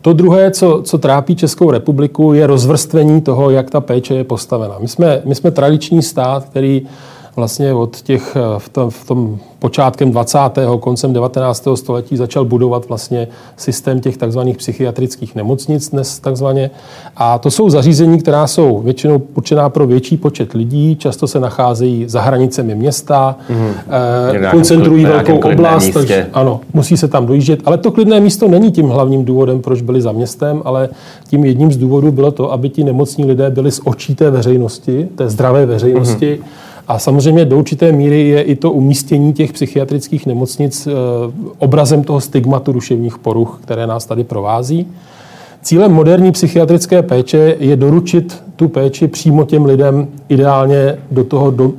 To 0.00 0.12
druhé, 0.12 0.50
co, 0.50 0.82
co 0.84 0.98
trápí 0.98 1.36
Českou 1.36 1.70
republiku, 1.70 2.32
je 2.32 2.46
rozvrstvení 2.46 3.20
toho, 3.20 3.50
jak 3.50 3.70
ta 3.70 3.80
péče 3.80 4.14
je 4.14 4.24
postavena. 4.24 4.74
My 4.78 4.88
jsme, 4.88 5.22
my 5.24 5.34
jsme 5.34 5.50
tradiční 5.50 6.02
stát, 6.02 6.44
který 6.44 6.82
vlastně 7.36 7.74
od 7.74 8.02
těch 8.02 8.36
eh, 8.36 8.58
v 8.58 8.68
tom, 8.68 8.90
v 8.90 9.04
tom 9.06 9.38
počátkem 9.58 10.10
20. 10.10 10.38
koncem 10.80 11.12
19. 11.12 11.68
století 11.74 12.16
začal 12.16 12.44
budovat 12.44 12.88
vlastně 12.88 13.28
systém 13.56 14.00
těch 14.00 14.16
takzvaných 14.16 14.56
psychiatrických 14.56 15.34
nemocnic 15.34 15.90
dnes 15.90 16.18
takzvaně. 16.18 16.70
A 17.16 17.38
to 17.38 17.50
jsou 17.50 17.70
zařízení, 17.70 18.18
která 18.18 18.46
jsou 18.46 18.80
většinou 18.80 19.22
určená 19.34 19.68
pro 19.68 19.86
větší 19.86 20.16
počet 20.16 20.52
lidí, 20.52 20.96
často 20.96 21.26
se 21.26 21.40
nacházejí 21.40 22.04
za 22.08 22.20
hranicemi 22.20 22.74
města, 22.74 23.36
mm-hmm. 23.50 23.72
eh, 24.44 24.50
koncentrují 24.50 25.04
velkou 25.04 25.38
oblast, 25.38 25.90
takže 25.90 26.26
ano, 26.32 26.60
musí 26.72 26.96
se 26.96 27.08
tam 27.08 27.26
dojíždět. 27.26 27.60
Ale 27.64 27.78
to 27.78 27.90
klidné 27.90 28.20
místo 28.20 28.48
není 28.48 28.72
tím 28.72 28.88
hlavním 28.88 29.24
důvodem, 29.24 29.62
proč 29.62 29.82
byli 29.82 30.02
za 30.02 30.12
městem, 30.12 30.62
ale 30.64 30.88
tím 31.28 31.44
jedním 31.44 31.72
z 31.72 31.76
důvodů 31.76 32.12
bylo 32.12 32.30
to, 32.30 32.52
aby 32.52 32.68
ti 32.68 32.84
nemocní 32.84 33.24
lidé 33.24 33.50
byli 33.50 33.70
z 33.70 33.80
očí 33.84 34.14
té 34.14 34.30
veřejnosti, 34.30 35.08
té 35.14 35.28
zdravé 35.28 35.66
veřejnosti, 35.66 36.38
mm-hmm 36.42 36.66
a 36.88 36.98
samozřejmě 36.98 37.44
do 37.44 37.58
určité 37.58 37.92
míry 37.92 38.28
je 38.28 38.42
i 38.42 38.56
to 38.56 38.72
umístění 38.72 39.32
těch 39.32 39.52
psychiatrických 39.52 40.26
nemocnic 40.26 40.86
eh, 40.86 40.90
obrazem 41.58 42.04
toho 42.04 42.20
stigmatu 42.20 42.72
duševních 42.72 43.18
poruch, 43.18 43.58
které 43.62 43.86
nás 43.86 44.06
tady 44.06 44.24
provází. 44.24 44.86
Cílem 45.62 45.92
moderní 45.92 46.32
psychiatrické 46.32 47.02
péče 47.02 47.56
je 47.58 47.76
doručit 47.76 48.42
tu 48.56 48.68
péči 48.68 49.08
přímo 49.08 49.44
těm 49.44 49.64
lidem, 49.64 50.08
ideálně 50.28 50.98
do 51.10 51.24
toho 51.24 51.50
do, 51.50 51.72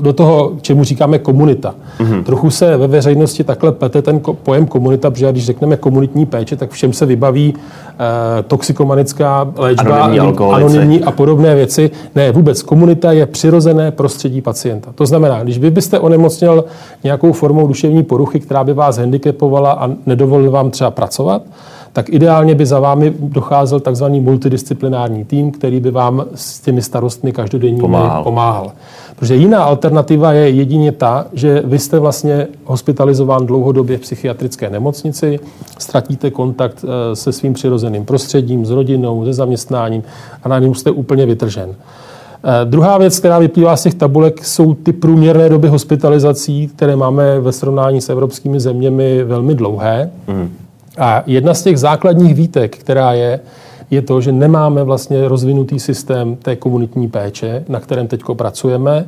do 0.00 0.12
toho, 0.12 0.52
čemu 0.60 0.84
říkáme 0.84 1.18
komunita. 1.18 1.74
Mm-hmm. 1.98 2.24
Trochu 2.24 2.50
se 2.50 2.76
ve 2.76 2.86
veřejnosti 2.86 3.44
takhle 3.44 3.72
plete 3.72 4.02
ten 4.02 4.20
pojem 4.42 4.66
komunita, 4.66 5.10
protože 5.10 5.32
když 5.32 5.46
řekneme 5.46 5.76
komunitní 5.76 6.26
péče, 6.26 6.56
tak 6.56 6.70
všem 6.70 6.92
se 6.92 7.06
vybaví 7.06 7.54
eh, 7.56 8.42
toxikomanická 8.42 9.52
léčba, 9.56 9.96
anonymní, 9.96 10.38
anonymní 10.52 11.04
a 11.04 11.10
podobné 11.10 11.54
věci. 11.54 11.90
Ne, 12.14 12.32
vůbec 12.32 12.62
komunita 12.62 13.12
je 13.12 13.26
přirozené 13.26 13.90
prostředí 13.90 14.40
pacienta. 14.40 14.92
To 14.94 15.06
znamená, 15.06 15.42
když 15.42 15.58
vy 15.58 15.70
byste 15.70 15.98
onemocněl 15.98 16.64
nějakou 17.04 17.32
formou 17.32 17.66
duševní 17.66 18.02
poruchy, 18.02 18.40
která 18.40 18.64
by 18.64 18.72
vás 18.72 18.98
handicapovala 18.98 19.72
a 19.72 19.90
nedovolila 20.06 20.52
vám 20.52 20.70
třeba 20.70 20.90
pracovat, 20.90 21.42
tak 21.96 22.08
ideálně 22.08 22.54
by 22.54 22.66
za 22.66 22.80
vámi 22.80 23.14
docházel 23.18 23.80
takzvaný 23.80 24.20
multidisciplinární 24.20 25.24
tým, 25.24 25.50
který 25.50 25.80
by 25.80 25.90
vám 25.90 26.24
s 26.34 26.60
těmi 26.60 26.82
starostmi 26.82 27.32
každodenními 27.32 27.80
pomáhal. 27.80 28.22
pomáhal. 28.22 28.72
Protože 29.16 29.36
jiná 29.36 29.62
alternativa 29.64 30.32
je 30.32 30.50
jedině 30.50 30.92
ta, 30.92 31.26
že 31.32 31.62
vy 31.66 31.78
jste 31.78 31.98
vlastně 31.98 32.48
hospitalizován 32.64 33.46
dlouhodobě 33.46 33.98
v 33.98 34.00
psychiatrické 34.00 34.70
nemocnici, 34.70 35.40
ztratíte 35.78 36.30
kontakt 36.30 36.84
eh, 36.84 37.16
se 37.16 37.32
svým 37.32 37.54
přirozeným 37.54 38.04
prostředím, 38.04 38.66
s 38.66 38.70
rodinou, 38.70 39.24
se 39.24 39.32
zaměstnáním 39.32 40.02
a 40.42 40.48
na 40.48 40.58
něm 40.58 40.74
jste 40.74 40.90
úplně 40.90 41.26
vytržen. 41.26 41.70
Eh, 41.70 42.64
druhá 42.64 42.98
věc, 42.98 43.18
která 43.18 43.38
vyplývá 43.38 43.76
z 43.76 43.82
těch 43.82 43.94
tabulek, 43.94 44.44
jsou 44.44 44.74
ty 44.74 44.92
průměrné 44.92 45.48
doby 45.48 45.68
hospitalizací, 45.68 46.68
které 46.68 46.96
máme 46.96 47.40
ve 47.40 47.52
srovnání 47.52 48.00
s 48.00 48.08
evropskými 48.08 48.60
zeměmi 48.60 49.24
velmi 49.24 49.54
dlouhé. 49.54 50.10
Mm. 50.28 50.65
A 50.98 51.22
jedna 51.26 51.54
z 51.54 51.62
těch 51.62 51.78
základních 51.78 52.34
výtek, 52.34 52.76
která 52.76 53.12
je, 53.12 53.40
je 53.90 54.02
to, 54.02 54.20
že 54.20 54.32
nemáme 54.32 54.84
vlastně 54.84 55.28
rozvinutý 55.28 55.80
systém 55.80 56.36
té 56.36 56.56
komunitní 56.56 57.08
péče, 57.08 57.64
na 57.68 57.80
kterém 57.80 58.06
teď 58.06 58.22
pracujeme. 58.36 59.06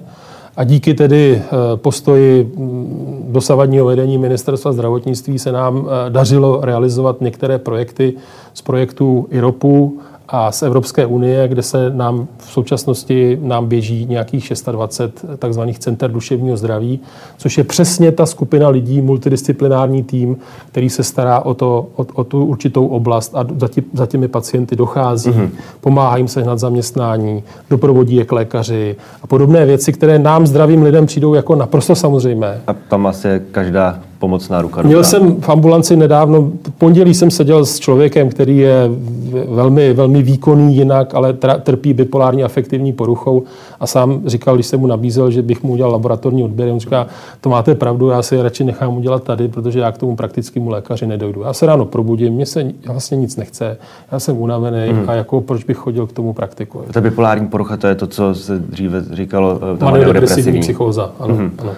A 0.57 0.65
díky 0.65 0.95
tedy 0.95 1.43
eh, 1.45 1.51
postoji 1.77 2.45
mm, 2.45 3.29
dosavadního 3.33 3.87
vedení 3.87 4.19
ministerstva 4.19 4.73
zdravotnictví 4.73 5.39
se 5.39 5.53
nám 5.53 5.87
eh, 5.87 6.11
dařilo 6.11 6.61
realizovat 6.63 7.21
některé 7.21 7.59
projekty 7.59 8.15
z 8.55 8.63
projektu 8.63 9.29
IROPu 9.31 10.01
a 10.29 10.53
z 10.53 10.63
Evropské 10.63 11.07
unie, 11.07 11.49
kde 11.49 11.63
se 11.63 11.91
nám 11.91 12.29
v 12.39 12.51
současnosti 12.51 13.39
nám 13.43 13.67
běží 13.67 14.07
nějakých 14.07 14.53
26 14.73 15.25
takzvaných 15.39 15.79
center 15.79 16.13
duševního 16.13 16.57
zdraví, 16.57 17.01
což 17.37 17.59
je 17.59 17.65
přesně 17.65 18.13
ta 18.13 18.27
skupina 18.27 18.69
lidí, 18.69 19.01
multidisciplinární 19.03 20.03
tým, 20.03 20.37
který 20.69 20.91
se 20.91 21.03
stará 21.03 21.41
o, 21.41 21.55
to, 21.55 21.87
o, 21.97 22.07
o 22.15 22.25
tu 22.25 22.45
určitou 22.45 22.87
oblast 22.87 23.35
a 23.35 23.47
za, 23.59 23.69
tí, 23.69 23.83
za 23.93 24.07
těmi 24.07 24.29
pacienty 24.29 24.77
dochází, 24.77 25.31
mm-hmm. 25.31 25.51
pomáhá 25.81 26.17
jim 26.17 26.29
sehnat 26.29 26.59
zaměstnání, 26.59 27.43
doprovodí 27.71 28.17
je 28.17 28.25
k 28.25 28.33
lékaři 28.33 28.97
a 29.23 29.27
podobné 29.27 29.67
věci, 29.67 29.93
které 29.93 30.19
nám 30.19 30.47
zdravým 30.47 30.83
lidem 30.83 31.07
přijdou 31.07 31.35
jako 31.35 31.55
naprosto 31.55 31.95
samozřejmé. 31.95 32.61
A 32.67 32.73
tam 32.73 33.07
asi 33.07 33.43
každá 33.51 34.01
pomocná 34.19 34.63
ruka. 34.63 34.83
Měl 34.83 35.05
jsem 35.05 35.41
v 35.41 35.49
ambulanci 35.49 35.97
nedávno, 35.97 36.43
v 36.43 36.71
pondělí 36.79 37.15
jsem 37.15 37.31
seděl 37.31 37.65
s 37.65 37.79
člověkem, 37.79 38.29
který 38.29 38.59
je 38.59 38.91
velmi, 39.49 39.93
velmi 39.93 40.23
výkonný 40.23 40.77
jinak, 40.77 41.15
ale 41.15 41.37
trpí 41.63 41.95
bipolární 41.95 42.45
afektivní 42.45 42.93
poruchou 42.93 43.43
a 43.81 43.87
sám 43.87 44.21
říkal, 44.27 44.55
když 44.55 44.67
jsem 44.67 44.81
mu 44.81 44.87
nabízel, 44.87 45.31
že 45.31 45.43
bych 45.43 45.63
mu 45.63 45.73
udělal 45.73 45.93
laboratorní 45.93 46.45
odběr, 46.45 46.69
on 46.69 46.81
říká, 46.81 47.07
to 47.41 47.49
máte 47.49 47.75
pravdu, 47.75 48.09
já 48.09 48.23
si 48.23 48.43
radši 48.43 48.65
nechám 48.65 48.97
udělat 48.97 49.23
tady, 49.23 49.49
protože 49.49 49.79
já 49.79 49.93
k 49.93 49.99
tomu 49.99 50.17
praktickému 50.17 50.71
lékaři 50.71 51.07
nedojdu. 51.07 51.43
Já 51.43 51.53
se 51.53 51.67
ráno 51.67 51.85
probudím, 51.85 52.33
mně 52.33 52.47
se 52.47 52.73
vlastně 52.87 53.17
nic 53.17 53.37
nechce, 53.37 53.77
já 54.13 54.21
jsem 54.21 54.37
unavený 54.37 54.89
hmm. 54.89 55.05
a 55.11 55.15
jako 55.15 55.41
proč 55.41 55.65
bych 55.65 55.77
chodil 55.77 56.07
k 56.07 56.13
tomu 56.13 56.33
praktiku. 56.33 56.83
Ta 56.93 57.01
bipolární 57.01 57.47
porucha, 57.47 57.77
to 57.77 57.87
je 57.87 57.95
to, 57.95 58.07
co 58.07 58.35
se 58.35 58.59
dříve 58.59 59.05
říkalo, 59.13 59.61
eh, 59.97 60.13
depresivní 60.13 60.61
psychóza. 60.61 61.11
Ano, 61.21 61.35
hmm. 61.35 61.53
ano. 61.59 61.71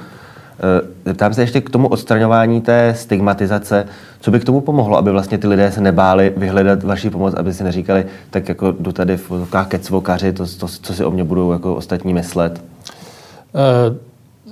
Eh, 1.10 1.12
zeptám 1.12 1.34
se 1.34 1.42
ještě 1.42 1.60
k 1.60 1.70
tomu 1.70 1.88
odstraňování 1.88 2.60
té 2.60 2.94
stigmatizace. 2.96 3.86
Co 4.20 4.30
by 4.30 4.40
k 4.40 4.44
tomu 4.44 4.60
pomohlo, 4.60 4.96
aby 4.96 5.10
vlastně 5.10 5.38
ty 5.38 5.46
lidé 5.46 5.72
se 5.72 5.80
nebáli 5.80 6.32
vyhledat 6.36 6.82
vaši 6.82 7.10
pomoc, 7.10 7.34
aby 7.34 7.54
si 7.54 7.64
neříkali, 7.64 8.04
tak 8.30 8.48
jako 8.48 8.72
jdu 8.80 8.92
tady 8.92 9.16
v 9.16 9.48
kecvokaři, 9.68 10.32
to, 10.32 10.44
to, 10.58 10.66
co 10.68 10.94
si 10.94 11.04
o 11.04 11.10
mě 11.10 11.24
budou 11.24 11.52
jako 11.52 11.74
ostatní 11.74 12.14
myslet? 12.14 12.62
Uh... 13.90 13.96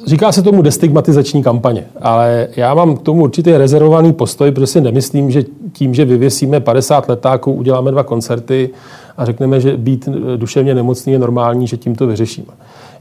Říká 0.06 0.32
se 0.32 0.42
tomu 0.42 0.62
destigmatizační 0.62 1.42
kampaně, 1.42 1.84
ale 2.00 2.48
já 2.56 2.74
mám 2.74 2.96
k 2.96 3.02
tomu 3.02 3.22
určitý 3.22 3.52
rezervovaný 3.52 4.12
postoj, 4.12 4.50
protože 4.50 4.66
si 4.66 4.80
nemyslím, 4.80 5.30
že 5.30 5.44
tím, 5.72 5.94
že 5.94 6.04
vyvěsíme 6.04 6.60
50 6.60 7.08
letáků, 7.08 7.52
uděláme 7.52 7.90
dva 7.90 8.02
koncerty 8.02 8.70
a 9.16 9.24
řekneme, 9.24 9.60
že 9.60 9.76
být 9.76 10.08
duševně 10.36 10.74
nemocný 10.74 11.12
je 11.12 11.18
normální, 11.18 11.66
že 11.66 11.76
tím 11.76 11.94
to 11.94 12.06
vyřešíme. 12.06 12.52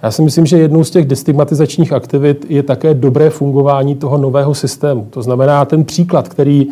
Já 0.04 0.12
si 0.12 0.22
myslím, 0.22 0.46
že 0.46 0.58
jednou 0.58 0.84
z 0.84 0.92
těch 0.92 1.06
destigmatizačních 1.06 1.94
aktivit 1.94 2.46
je 2.50 2.64
také 2.64 2.94
dobré 2.94 3.30
fungování 3.30 3.96
toho 3.96 4.18
nového 4.18 4.56
systému. 4.56 5.08
To 5.10 5.22
znamená 5.22 5.66
ten 5.66 5.84
příklad, 5.84 6.30
který 6.30 6.68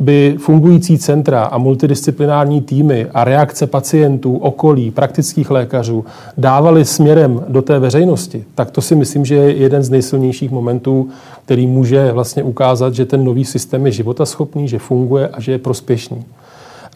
by 0.00 0.36
fungující 0.38 0.98
centra 0.98 1.42
a 1.42 1.58
multidisciplinární 1.58 2.60
týmy 2.60 3.06
a 3.14 3.24
reakce 3.24 3.66
pacientů, 3.66 4.36
okolí, 4.36 4.90
praktických 4.90 5.50
lékařů 5.50 6.04
dávali 6.38 6.84
směrem 6.84 7.44
do 7.48 7.62
té 7.62 7.78
veřejnosti, 7.78 8.44
tak 8.54 8.70
to 8.70 8.80
si 8.80 8.94
myslím, 8.94 9.24
že 9.24 9.34
je 9.34 9.52
jeden 9.52 9.82
z 9.82 9.90
nejsilnějších 9.90 10.50
momentů, 10.50 11.08
který 11.44 11.66
může 11.66 12.12
vlastně 12.12 12.42
ukázat, 12.42 12.94
že 12.94 13.06
ten 13.06 13.24
nový 13.24 13.44
systém 13.44 13.86
je 13.86 13.92
životaschopný, 13.92 14.68
že 14.68 14.78
funguje 14.78 15.28
a 15.28 15.40
že 15.40 15.52
je 15.52 15.58
prospěšný. 15.58 16.24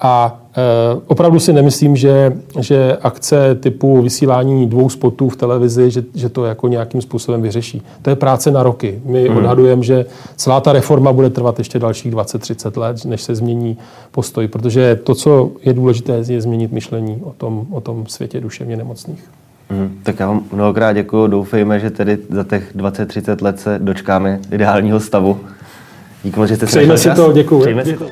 A 0.00 0.40
e, 0.56 1.00
opravdu 1.06 1.40
si 1.40 1.52
nemyslím, 1.52 1.96
že, 1.96 2.32
že 2.60 2.96
akce 3.02 3.54
typu 3.54 4.02
vysílání 4.02 4.66
dvou 4.66 4.88
spotů 4.88 5.28
v 5.28 5.36
televizi, 5.36 5.90
že, 5.90 6.04
že 6.14 6.28
to 6.28 6.44
jako 6.44 6.68
nějakým 6.68 7.02
způsobem 7.02 7.42
vyřeší. 7.42 7.82
To 8.02 8.10
je 8.10 8.16
práce 8.16 8.50
na 8.50 8.62
roky. 8.62 9.00
My 9.04 9.28
hmm. 9.28 9.36
odhadujeme, 9.36 9.82
že 9.82 10.06
celá 10.36 10.60
ta 10.60 10.72
reforma 10.72 11.12
bude 11.12 11.30
trvat 11.30 11.58
ještě 11.58 11.78
dalších 11.78 12.12
20-30 12.14 12.80
let, 12.80 13.04
než 13.04 13.22
se 13.22 13.34
změní 13.34 13.78
postoj, 14.10 14.48
protože 14.48 14.96
to, 14.96 15.14
co 15.14 15.50
je 15.62 15.72
důležité, 15.72 16.22
je 16.28 16.40
změnit 16.40 16.72
myšlení 16.72 17.20
o 17.24 17.32
tom, 17.32 17.66
o 17.70 17.80
tom 17.80 18.06
světě 18.06 18.40
duševně 18.40 18.76
nemocných. 18.76 19.24
Hmm, 19.70 20.00
tak 20.02 20.20
já 20.20 20.26
vám 20.26 20.42
mnohokrát 20.52 20.92
děkuji. 20.92 21.26
Doufejme, 21.26 21.80
že 21.80 21.90
tedy 21.90 22.18
za 22.30 22.44
těch 22.44 22.76
20-30 22.76 23.42
let 23.42 23.60
se 23.60 23.78
dočkáme 23.78 24.40
ideálního 24.52 25.00
stavu. 25.00 25.40
Díky 26.24 26.40
moc, 26.40 26.48
že 26.48 26.56
jste 26.56 26.66
se 26.66 26.78
Přejme 26.78 26.98
si 26.98 27.10
to, 27.10 27.32
děkuji. 27.32 27.60
Přejme 27.60 27.84
si 27.84 27.96
to. 27.96 28.06